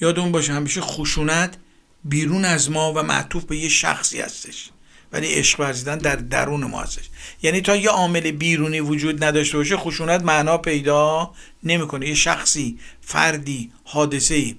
یادمون 0.00 0.32
باشه 0.32 0.52
همیشه 0.52 0.80
خشونت 0.80 1.56
بیرون 2.04 2.44
از 2.44 2.70
ما 2.70 2.92
و 2.92 3.02
معطوف 3.02 3.44
به 3.44 3.56
یه 3.56 3.68
شخصی 3.68 4.20
هستش. 4.20 4.70
ولی 5.12 5.26
عشق 5.26 5.60
ورزیدن 5.60 5.98
در 5.98 6.16
درون 6.16 6.64
ما 6.64 6.80
هستش. 6.80 7.04
یعنی 7.42 7.60
تا 7.60 7.76
یه 7.76 7.90
عامل 7.90 8.30
بیرونی 8.30 8.80
وجود 8.80 9.24
نداشته 9.24 9.58
باشه 9.58 9.76
خشونت 9.76 10.22
معنا 10.22 10.58
پیدا 10.58 11.32
نمی‌کنه. 11.62 12.08
یه 12.08 12.14
شخصی 12.14 12.78
فردی 13.00 13.72
حادثه 13.84 14.34
ای 14.34 14.56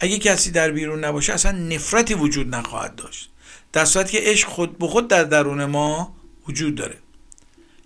اگه 0.00 0.18
کسی 0.18 0.50
در 0.50 0.70
بیرون 0.70 1.04
نباشه 1.04 1.32
اصلا 1.32 1.52
نفرتی 1.52 2.14
وجود 2.14 2.54
نخواهد 2.54 2.96
داشت. 2.96 3.30
در 3.72 3.84
صورتی 3.84 4.12
که 4.12 4.30
عشق 4.30 4.48
خود 4.48 4.78
به 4.78 4.88
خود 4.88 5.08
در 5.08 5.24
درون 5.24 5.64
ما 5.64 6.16
وجود 6.48 6.74
داره. 6.74 6.98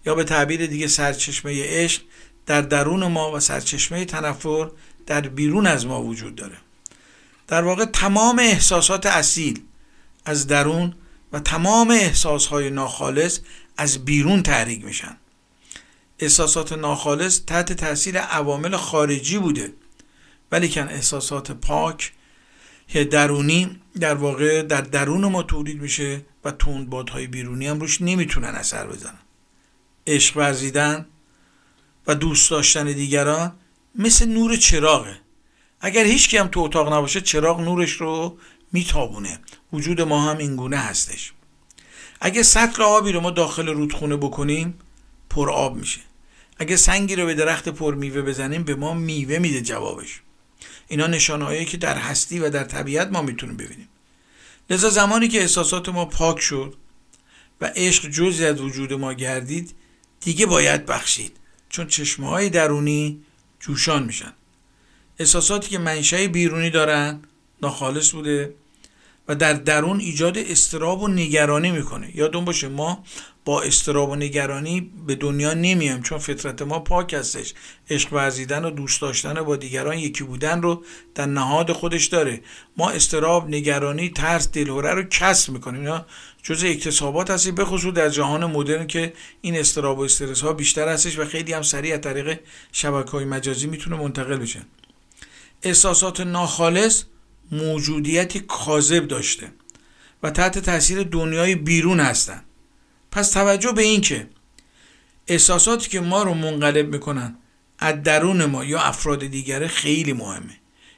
یا 0.07 0.15
به 0.15 0.25
تعبیر 0.25 0.67
دیگه 0.67 0.87
سرچشمه 0.87 1.65
عشق 1.65 2.03
در 2.47 2.61
درون 2.61 3.07
ما 3.07 3.33
و 3.33 3.41
سرچشمه 3.41 4.05
تنفر 4.05 4.71
در 5.07 5.21
بیرون 5.21 5.67
از 5.67 5.87
ما 5.87 6.03
وجود 6.03 6.35
داره. 6.35 6.57
در 7.49 7.63
واقع 7.63 7.85
تمام 7.85 8.39
احساسات 8.39 9.07
اصیل 9.07 9.63
از 10.25 10.47
درون 10.47 10.95
و 11.33 11.41
تمام 11.41 11.91
احساسهای 11.91 12.71
ناخالص 12.71 13.41
از 13.77 14.05
بیرون 14.05 14.43
تحریک 14.43 14.85
میشن. 14.85 15.17
احساسات 16.19 16.73
ناخالص 16.73 17.41
تحت 17.47 17.73
تاثیر 17.73 18.19
عوامل 18.19 18.77
خارجی 18.77 19.39
بوده. 19.39 19.73
ولی 20.53 20.69
کن 20.69 20.89
احساسات 20.89 21.53
پاک 21.53 22.13
یا 22.95 23.05
درونی 23.05 23.81
در 24.01 24.15
واقع 24.15 24.63
در 24.63 24.81
درون 24.81 25.25
ما 25.27 25.43
تولید 25.43 25.83
میشه 25.83 26.25
و 26.45 26.51
تندبادهای 26.51 27.27
بیرونی 27.27 27.67
هم 27.67 27.81
روش 27.81 28.01
نمی‌تونن 28.01 28.49
اثر 28.49 28.87
بزنن. 28.87 29.19
عشق 30.07 30.37
ورزیدن 30.37 31.07
و 32.07 32.15
دوست 32.15 32.51
داشتن 32.51 32.85
دیگران 32.85 33.53
مثل 33.95 34.29
نور 34.29 34.57
چراغه. 34.57 35.21
اگر 35.81 36.05
هیچ 36.05 36.35
هم 36.35 36.49
تو 36.49 36.61
اتاق 36.61 36.93
نباشه 36.93 37.21
چراغ 37.21 37.61
نورش 37.61 37.93
رو 37.93 38.39
میتابونه. 38.73 39.39
وجود 39.73 40.01
ما 40.01 40.31
هم 40.31 40.39
اینگونه 40.39 40.77
هستش. 40.77 41.33
اگه 42.21 42.43
سطل 42.43 42.83
آبی 42.83 43.13
رو 43.13 43.21
ما 43.21 43.31
داخل 43.31 43.69
رودخونه 43.69 44.17
بکنیم 44.17 44.75
پر 45.31 45.51
آب 45.51 45.77
میشه. 45.77 46.01
اگه 46.59 46.77
سنگی 46.77 47.17
رو 47.17 47.27
به 47.27 47.35
درخت 47.35 47.69
پر 47.69 47.95
میوه 47.95 48.23
بزنیم 48.23 48.63
به 48.63 48.75
ما 48.75 48.95
میوه 48.95 49.39
میده 49.39 49.61
جوابش. 49.61 50.21
اینا 50.91 51.07
نشانهایی 51.07 51.65
که 51.65 51.77
در 51.77 51.99
هستی 51.99 52.39
و 52.39 52.51
در 52.51 52.65
طبیعت 52.65 53.09
ما 53.13 53.23
می‌تونیم 53.23 53.57
ببینیم. 53.57 53.89
لذا 54.71 54.91
زمانی 54.91 55.29
که 55.29 55.41
احساسات 55.41 55.89
ما 55.89 56.05
پاک 56.05 56.41
شد 56.41 56.75
و 57.61 57.73
عشق 57.77 58.09
جزی 58.09 58.45
از 58.45 58.61
وجود 58.61 58.93
ما 58.93 59.13
گردید 59.13 59.75
دیگه 60.21 60.47
باید 60.47 60.87
بخشید. 60.87 61.37
چون 61.69 61.87
چشمه 61.87 62.29
های 62.29 62.51
درونی 62.51 63.23
جوشان 63.61 64.03
میشن. 64.03 64.33
احساساتی 65.19 65.71
که 65.71 65.79
منشأ 65.79 66.27
بیرونی 66.27 66.71
دارن 66.71 67.21
ناخالص 67.63 68.11
بوده 68.11 68.55
و 69.29 69.35
در 69.35 69.53
درون 69.53 70.01
ایجاد 70.01 70.39
استراب 70.39 71.03
و 71.03 71.09
نگرانی 71.09 71.71
می‌کنه. 71.71 72.17
یادون 72.17 72.45
باشه 72.45 72.69
ما 72.69 73.05
با 73.45 73.63
استراب 73.63 74.11
و 74.11 74.17
نگرانی 74.17 74.93
به 75.07 75.15
دنیا 75.15 75.55
نمیایم 75.55 76.03
چون 76.03 76.19
فطرت 76.19 76.63
ما 76.63 76.79
پاک 76.79 77.15
هستش. 77.15 77.55
عشق 77.91 78.13
ورزیدن 78.13 78.65
و 78.65 78.71
دوست 78.71 79.01
داشتن 79.01 79.35
با 79.35 79.57
دیگران 79.57 79.99
یکی 79.99 80.25
بودن 80.25 80.63
رو 80.63 80.85
در 81.15 81.27
نهاد 81.27 81.73
خودش 81.73 82.07
داره. 82.07 82.41
ما 82.77 82.91
استراب 82.91 83.49
نگرانی 83.49 84.09
ترس 84.09 84.51
دلهوره 84.51 84.95
رو 84.95 85.03
کسب 85.03 85.53
می‌کنیم. 85.53 85.81
اینا 85.81 86.07
جز 86.43 86.65
اکتسابات 86.65 87.31
هستی 87.31 87.53
به 87.53 87.65
خصوص 87.65 87.95
در 87.95 88.09
جهان 88.09 88.45
مدرن 88.45 88.87
که 88.87 89.13
این 89.41 89.57
استراب 89.57 89.99
و 89.99 90.03
استرس 90.03 90.41
ها 90.41 90.53
بیشتر 90.53 90.89
هستش 90.89 91.19
و 91.19 91.25
خیلی 91.25 91.53
هم 91.53 91.63
سریع 91.63 91.95
از 91.95 92.01
طریق 92.01 92.41
شبکه 92.73 93.11
های 93.11 93.25
مجازی 93.25 93.67
می‌تونه 93.67 93.97
منتقل 93.97 94.37
بشه. 94.37 94.63
احساسات 95.63 96.21
ناخالص 96.21 97.05
موجودیتی 97.53 98.41
کاذب 98.41 99.09
داشته 99.09 99.53
و 100.23 100.31
تحت 100.31 100.59
تاثیر 100.59 101.03
دنیای 101.03 101.55
بیرون 101.55 102.01
هستند 102.01 102.45
پس 103.13 103.31
توجه 103.31 103.73
به 103.73 103.83
این 103.83 104.01
که 104.01 104.29
احساساتی 105.27 105.89
که 105.89 106.01
ما 106.01 106.23
رو 106.23 106.35
منقلب 106.35 106.95
می‌کنن 106.95 107.37
از 107.79 108.03
درون 108.03 108.45
ما 108.45 108.65
یا 108.65 108.81
افراد 108.81 109.27
دیگره 109.27 109.69
خیلی 109.69 110.13
مهمه. 110.13 110.57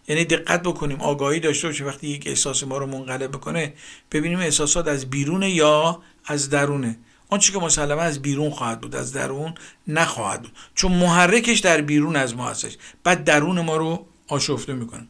یعنی 0.08 0.24
دقت 0.24 0.62
بکنیم 0.62 1.00
آگاهی 1.00 1.40
داشته 1.40 1.68
باشیم 1.68 1.86
وقتی 1.86 2.08
یک 2.08 2.26
احساس 2.26 2.64
ما 2.64 2.78
رو 2.78 2.86
منقلب 2.86 3.30
بکنه 3.30 3.72
ببینیم 4.12 4.38
احساسات 4.38 4.88
از 4.88 5.10
بیرونه 5.10 5.50
یا 5.50 6.02
از 6.24 6.50
درونه. 6.50 6.98
آنچه 7.28 7.52
که 7.52 7.58
مسلما 7.58 8.00
از 8.00 8.22
بیرون 8.22 8.50
خواهد 8.50 8.80
بود 8.80 8.96
از 8.96 9.12
درون 9.12 9.54
نخواهد 9.88 10.42
بود. 10.42 10.52
چون 10.74 10.92
محرکش 10.92 11.58
در 11.58 11.80
بیرون 11.80 12.16
از 12.16 12.34
ما 12.34 12.48
هستش. 12.50 12.76
بعد 13.04 13.24
درون 13.24 13.60
ما 13.60 13.76
رو 13.76 14.06
آشفته 14.28 14.72
می‌کنه. 14.72 15.06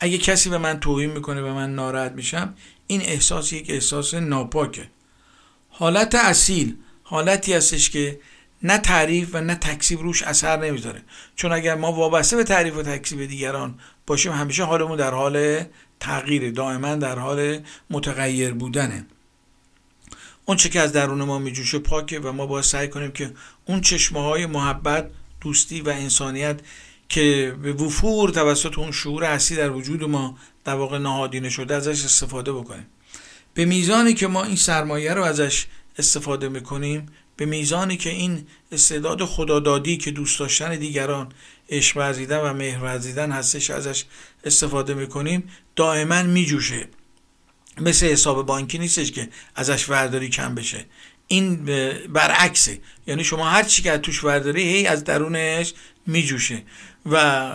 اگه 0.00 0.18
کسی 0.18 0.50
به 0.50 0.58
من 0.58 0.80
توهین 0.80 1.10
می‌کنه 1.10 1.42
و 1.42 1.54
من 1.54 1.74
ناراحت 1.74 2.12
میشم 2.12 2.54
این 2.86 3.00
احساس 3.00 3.52
یک 3.52 3.70
احساس 3.70 4.14
ناپاکه. 4.14 4.90
حالت 5.78 6.14
اصیل 6.14 6.76
حالتی 7.02 7.52
هستش 7.52 7.90
که 7.90 8.20
نه 8.62 8.78
تعریف 8.78 9.28
و 9.32 9.40
نه 9.40 9.54
تکسیب 9.54 10.00
روش 10.00 10.22
اثر 10.22 10.56
نمی‌ذاره. 10.56 11.02
چون 11.36 11.52
اگر 11.52 11.74
ما 11.74 11.92
وابسته 11.92 12.36
به 12.36 12.44
تعریف 12.44 12.76
و 12.76 12.82
تکسیب 12.82 13.24
دیگران 13.24 13.74
باشیم 14.06 14.32
همیشه 14.32 14.64
حالمون 14.64 14.96
در 14.96 15.10
حال 15.10 15.64
تغییر 16.00 16.50
دائما 16.50 16.94
در 16.94 17.18
حال 17.18 17.60
متغیر 17.90 18.52
بودنه. 18.52 19.06
اون 20.44 20.56
چه 20.56 20.68
که 20.68 20.80
از 20.80 20.92
درون 20.92 21.22
ما 21.22 21.38
میجوشه 21.38 21.78
پاکه 21.78 22.20
و 22.20 22.32
ما 22.32 22.46
باید 22.46 22.64
سعی 22.64 22.88
کنیم 22.88 23.10
که 23.10 23.34
اون 23.64 23.80
چشمه 23.80 24.22
های 24.22 24.46
محبت 24.46 25.10
دوستی 25.40 25.80
و 25.80 25.88
انسانیت 25.88 26.60
که 27.08 27.56
به 27.62 27.72
وفور 27.72 28.30
توسط 28.30 28.78
اون 28.78 28.92
شعور 28.92 29.24
اصلی 29.24 29.56
در 29.56 29.70
وجود 29.70 30.04
ما 30.04 30.38
در 30.64 30.74
واقع 30.74 30.98
نهادینه 30.98 31.50
شده 31.50 31.74
ازش 31.74 32.04
استفاده 32.04 32.52
بکنیم. 32.52 32.86
به 33.54 33.64
میزانی 33.64 34.14
که 34.14 34.26
ما 34.26 34.44
این 34.44 34.56
سرمایه 34.56 35.14
رو 35.14 35.22
ازش 35.22 35.66
استفاده 35.98 36.48
می‌کنیم 36.48 37.06
به 37.36 37.46
میزانی 37.46 37.96
که 37.96 38.10
این 38.10 38.46
استعداد 38.72 39.24
خدادادی 39.24 39.96
که 39.96 40.10
دوست 40.10 40.38
داشتن 40.38 40.76
دیگران 40.76 41.32
عشق 41.70 41.96
ورزیدن 41.96 42.38
و 42.38 42.52
مهر 42.52 42.82
ورزیدن 42.82 43.32
هستش 43.32 43.70
ازش 43.70 44.04
استفاده 44.44 44.94
می‌کنیم 44.94 45.50
دائما 45.76 46.22
میجوشه. 46.22 46.88
مثل 47.80 48.06
حساب 48.06 48.46
بانکی 48.46 48.78
نیستش 48.78 49.12
که 49.12 49.28
ازش 49.54 49.88
ورداری 49.88 50.28
کم 50.28 50.54
بشه. 50.54 50.84
این 51.28 51.64
برعکسه. 52.12 52.80
یعنی 53.06 53.24
شما 53.24 53.50
هر 53.50 53.62
چی 53.62 53.82
که 53.82 53.98
توش 53.98 54.24
ورداری 54.24 54.62
هی 54.62 54.86
از 54.86 55.04
درونش 55.04 55.74
میجوشه. 56.06 56.62
و 57.06 57.50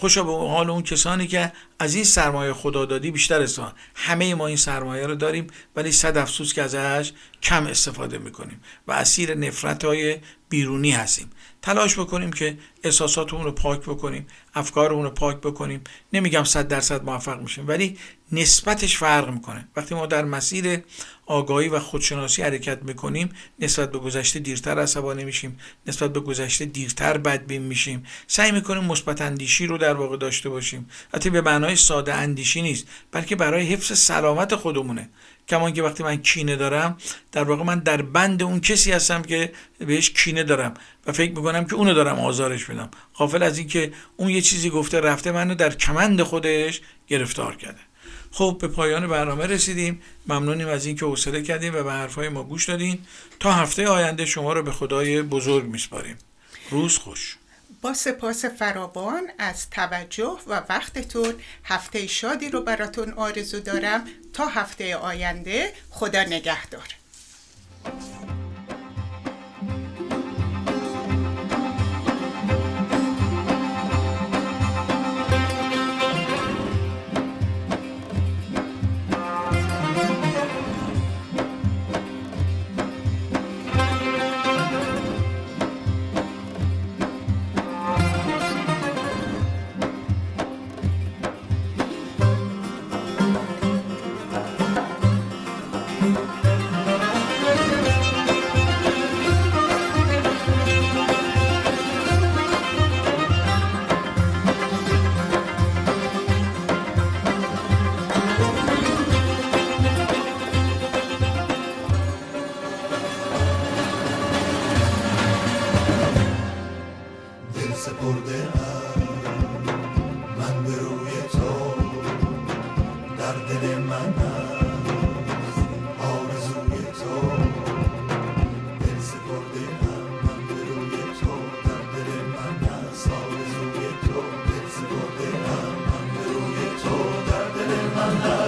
خوشا 0.00 0.22
به 0.22 0.32
حال 0.32 0.70
اون 0.70 0.82
کسانی 0.82 1.26
که 1.26 1.52
از 1.78 1.94
این 1.94 2.04
سرمایه 2.04 2.52
خدادادی 2.52 3.10
بیشتر 3.10 3.42
استفاده 3.42 3.72
همه 3.94 4.34
ما 4.34 4.46
این 4.46 4.56
سرمایه 4.56 5.06
رو 5.06 5.14
داریم 5.14 5.46
ولی 5.76 5.92
صد 5.92 6.16
افسوس 6.16 6.52
که 6.52 6.62
ازش 6.62 7.12
کم 7.42 7.66
استفاده 7.66 8.18
می‌کنیم 8.18 8.60
و 8.88 8.92
اسیر 8.92 9.34
نفرت 9.34 9.84
های 9.84 10.18
بیرونی 10.48 10.90
هستیم. 10.90 11.30
تلاش 11.62 11.98
بکنیم 11.98 12.32
که 12.32 12.58
احساساتمون 12.84 13.44
رو 13.44 13.52
پاک 13.52 13.80
بکنیم 13.80 14.26
افکارمون 14.54 15.04
رو 15.04 15.10
پاک 15.10 15.36
بکنیم. 15.36 15.84
نمیگم 16.12 16.44
صد 16.44 16.68
درصد 16.68 17.04
موفق 17.04 17.40
میشیم 17.40 17.68
ولی 17.68 17.98
نسبتش 18.32 18.96
فرق 18.96 19.30
می‌کنه. 19.30 19.68
وقتی 19.76 19.94
ما 19.94 20.06
در 20.06 20.24
مسیر 20.24 20.82
آگاهی 21.30 21.68
و 21.68 21.78
خودشناسی 21.78 22.42
حرکت 22.42 22.82
می‌کنیم 22.82 23.28
نسبت 23.58 23.92
به 23.92 23.98
گذشته 23.98 24.38
دیرتر 24.38 24.78
عصبانی 24.78 25.24
میشیم 25.24 25.58
نسبت 25.86 26.12
به 26.12 26.20
گذشته 26.20 26.64
دیرتر 26.64 27.18
بدبین 27.18 27.62
میشیم. 27.62 28.06
سعی 28.26 28.52
می‌کنیم 28.52 28.84
مثبت 28.84 29.20
اندیشی 29.20 29.66
رو 29.66 29.78
در 29.78 29.94
واقع 29.94 30.16
داشته 30.16 30.48
باشیم. 30.48 30.88
حتی 31.14 31.30
به 31.30 31.40
معنای 31.40 31.76
ساده 31.76 32.14
اندیشی 32.14 32.62
نیست 32.62 32.86
بلکه 33.12 33.36
برای 33.36 33.66
حفظ 33.66 33.98
سلامت 33.98 34.54
خودمونه. 34.54 35.08
کمان 35.48 35.72
که 35.72 35.82
وقتی 35.82 36.02
من 36.02 36.16
کینه 36.16 36.56
دارم 36.56 36.96
در 37.32 37.44
واقع 37.44 37.64
من 37.64 37.78
در 37.78 38.02
بند 38.02 38.42
اون 38.42 38.60
کسی 38.60 38.92
هستم 38.92 39.22
که 39.22 39.52
بهش 39.78 40.10
کینه 40.10 40.42
دارم 40.42 40.74
و 41.06 41.12
فکر 41.12 41.30
می‌کنم 41.30 41.64
که 41.64 41.74
اونو 41.74 41.94
دارم 41.94 42.18
آزارش 42.18 42.64
بدم 42.64 42.90
غافل 43.14 43.42
از 43.42 43.58
اینکه 43.58 43.92
اون 44.16 44.30
یه 44.30 44.40
چیزی 44.40 44.70
گفته 44.70 45.00
رفته 45.00 45.32
منو 45.32 45.54
در 45.54 45.74
کمند 45.74 46.22
خودش 46.22 46.80
گرفتار 47.08 47.56
کرده. 47.56 47.89
خب 48.32 48.56
به 48.60 48.68
پایان 48.68 49.06
برنامه 49.06 49.46
رسیدیم. 49.46 50.02
ممنونیم 50.26 50.68
از 50.68 50.86
اینکه 50.86 51.06
حوصله 51.06 51.42
کردیم 51.42 51.74
و 51.74 51.82
به 51.82 51.92
حرفای 51.92 52.28
ما 52.28 52.42
گوش 52.42 52.68
دادین. 52.68 52.98
تا 53.40 53.52
هفته 53.52 53.88
آینده 53.88 54.26
شما 54.26 54.52
رو 54.52 54.62
به 54.62 54.72
خدای 54.72 55.22
بزرگ 55.22 55.64
میسپاریم. 55.64 56.18
روز 56.70 56.98
خوش. 56.98 57.36
با 57.82 57.94
سپاس 57.94 58.44
فراوان 58.44 59.22
از 59.38 59.70
توجه 59.70 60.38
و 60.46 60.62
وقتتون 60.68 61.34
هفته 61.64 62.06
شادی 62.06 62.48
رو 62.48 62.62
براتون 62.62 63.12
آرزو 63.12 63.60
دارم. 63.60 64.04
تا 64.32 64.46
هفته 64.46 64.96
آینده 64.96 65.72
خدا 65.90 66.22
نگهدار. 66.22 66.88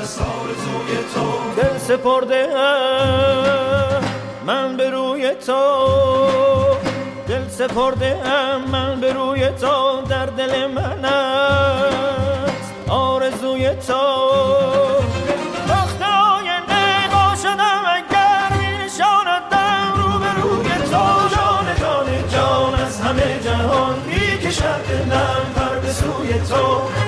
هست 0.02 0.20
آرزوی 0.20 0.96
تو 1.14 1.62
دل 1.62 1.78
سپرده 1.78 2.48
من 4.46 4.76
به 4.76 4.90
روی 4.90 5.34
تو. 5.46 5.86
دل 7.28 7.48
سپرده 7.48 8.16
من 8.72 9.00
به 9.00 9.12
روی 9.12 9.48
تو. 9.48 10.00
در 10.08 10.26
دل 10.26 10.66
من 10.66 11.04
است 11.04 12.74
آرزوی 12.88 13.70
تو. 13.70 14.02
وقت 15.68 16.02
آینده 16.02 17.08
با 17.12 17.36
شدم 17.42 17.82
اگر 17.86 18.56
می 18.58 18.84
نشاندم 18.84 19.92
رو 19.96 20.18
به 20.18 20.86
تو. 20.90 21.28
جان 21.34 21.76
جان 21.80 22.28
جان 22.28 22.74
از 22.74 23.00
همه 23.00 23.40
جهان 23.44 23.94
می 24.06 24.38
کشد 24.38 24.62
دلم 24.88 25.52
پر 25.56 25.78
به 25.78 25.92
تو. 26.48 27.01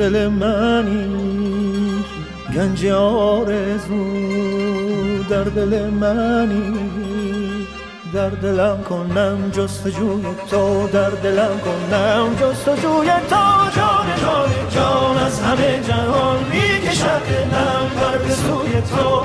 دل 0.00 0.28
منی 0.28 2.04
گنج 2.54 2.86
آرزو 2.86 4.04
در 5.30 5.44
دل 5.44 5.90
منی. 5.90 6.90
در 8.14 8.28
دلم 8.28 8.82
کنم 8.88 9.50
جستجوی 9.50 10.22
تو 10.50 10.88
در 10.92 11.10
دلم 11.10 11.60
کنم 11.64 12.34
جستجوی 12.40 13.10
تو. 13.30 13.36
جان 13.76 14.06
جان 14.20 14.50
جان 14.70 15.18
از 15.18 15.40
همه 15.40 15.80
جهان 15.88 16.38
می‌کشد 16.50 17.22
دلم 17.28 17.90
بر 18.00 18.18
به 18.18 18.80
تو. 18.80 19.19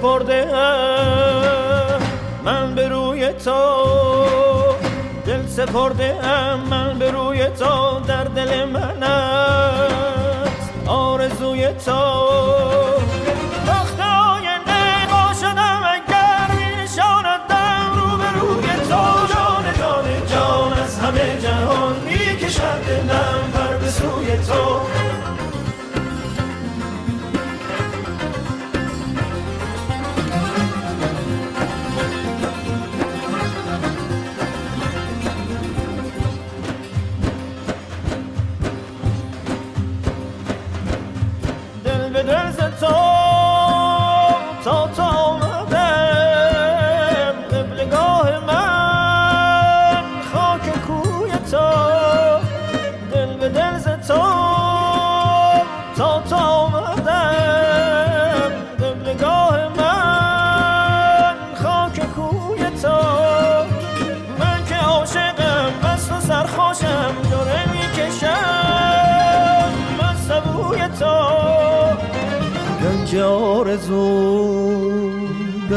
سپرده 0.00 0.46
من 2.44 2.74
به 2.74 2.88
روی 2.88 3.32
تو 3.32 3.60
دل 5.26 5.46
سپرده 5.46 6.14
من 6.70 6.98
به 6.98 7.10
روی 7.10 7.46
تو 7.46 8.00
در 8.06 8.24
دل 8.24 8.64
من 8.64 9.02
است 9.02 10.72
آرزوی 10.86 11.68
تو. 11.68 12.09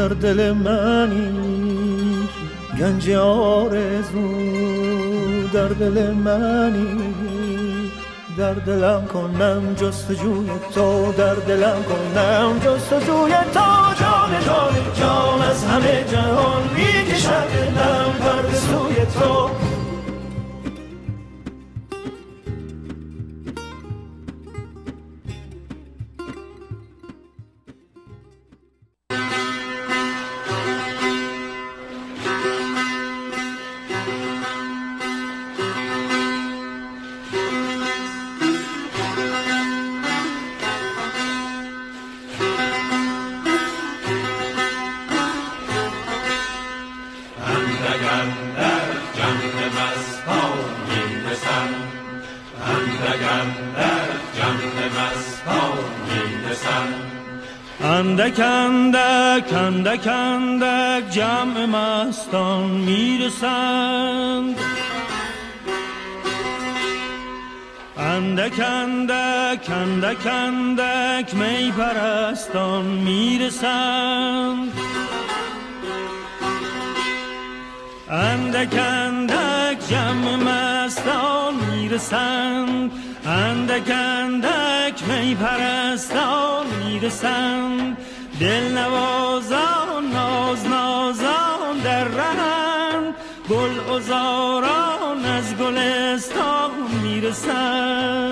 در 0.04 0.10
دل 0.10 0.52
منی 0.52 2.28
گنج 2.80 3.10
آرزو 3.10 4.28
در 5.52 5.68
دل 5.68 6.10
منی. 6.10 7.14
در 8.38 8.52
دلم 8.52 9.06
کنم 9.06 9.74
جستجوی 9.74 10.50
تو 10.74 11.12
در 11.12 11.34
دلم 11.34 11.84
کنم 11.84 12.58
جستجوی 12.58 13.32
تو. 13.54 13.60
جان 14.00 14.44
جان 14.46 14.74
جان 15.00 15.42
از 15.42 15.64
همه 15.64 16.04
جهان 16.12 16.62
می‌کشم 16.74 17.44
دلم 17.54 18.12
پرد 18.20 18.54
سوی 18.54 19.06
تو. 19.06 19.50
می‌رسند 97.24 98.23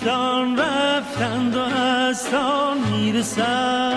نیستان 0.00 0.58
رفتند 0.58 1.56
و 1.56 1.60
هستان 1.60 2.78
می‌رسند. 2.78 3.89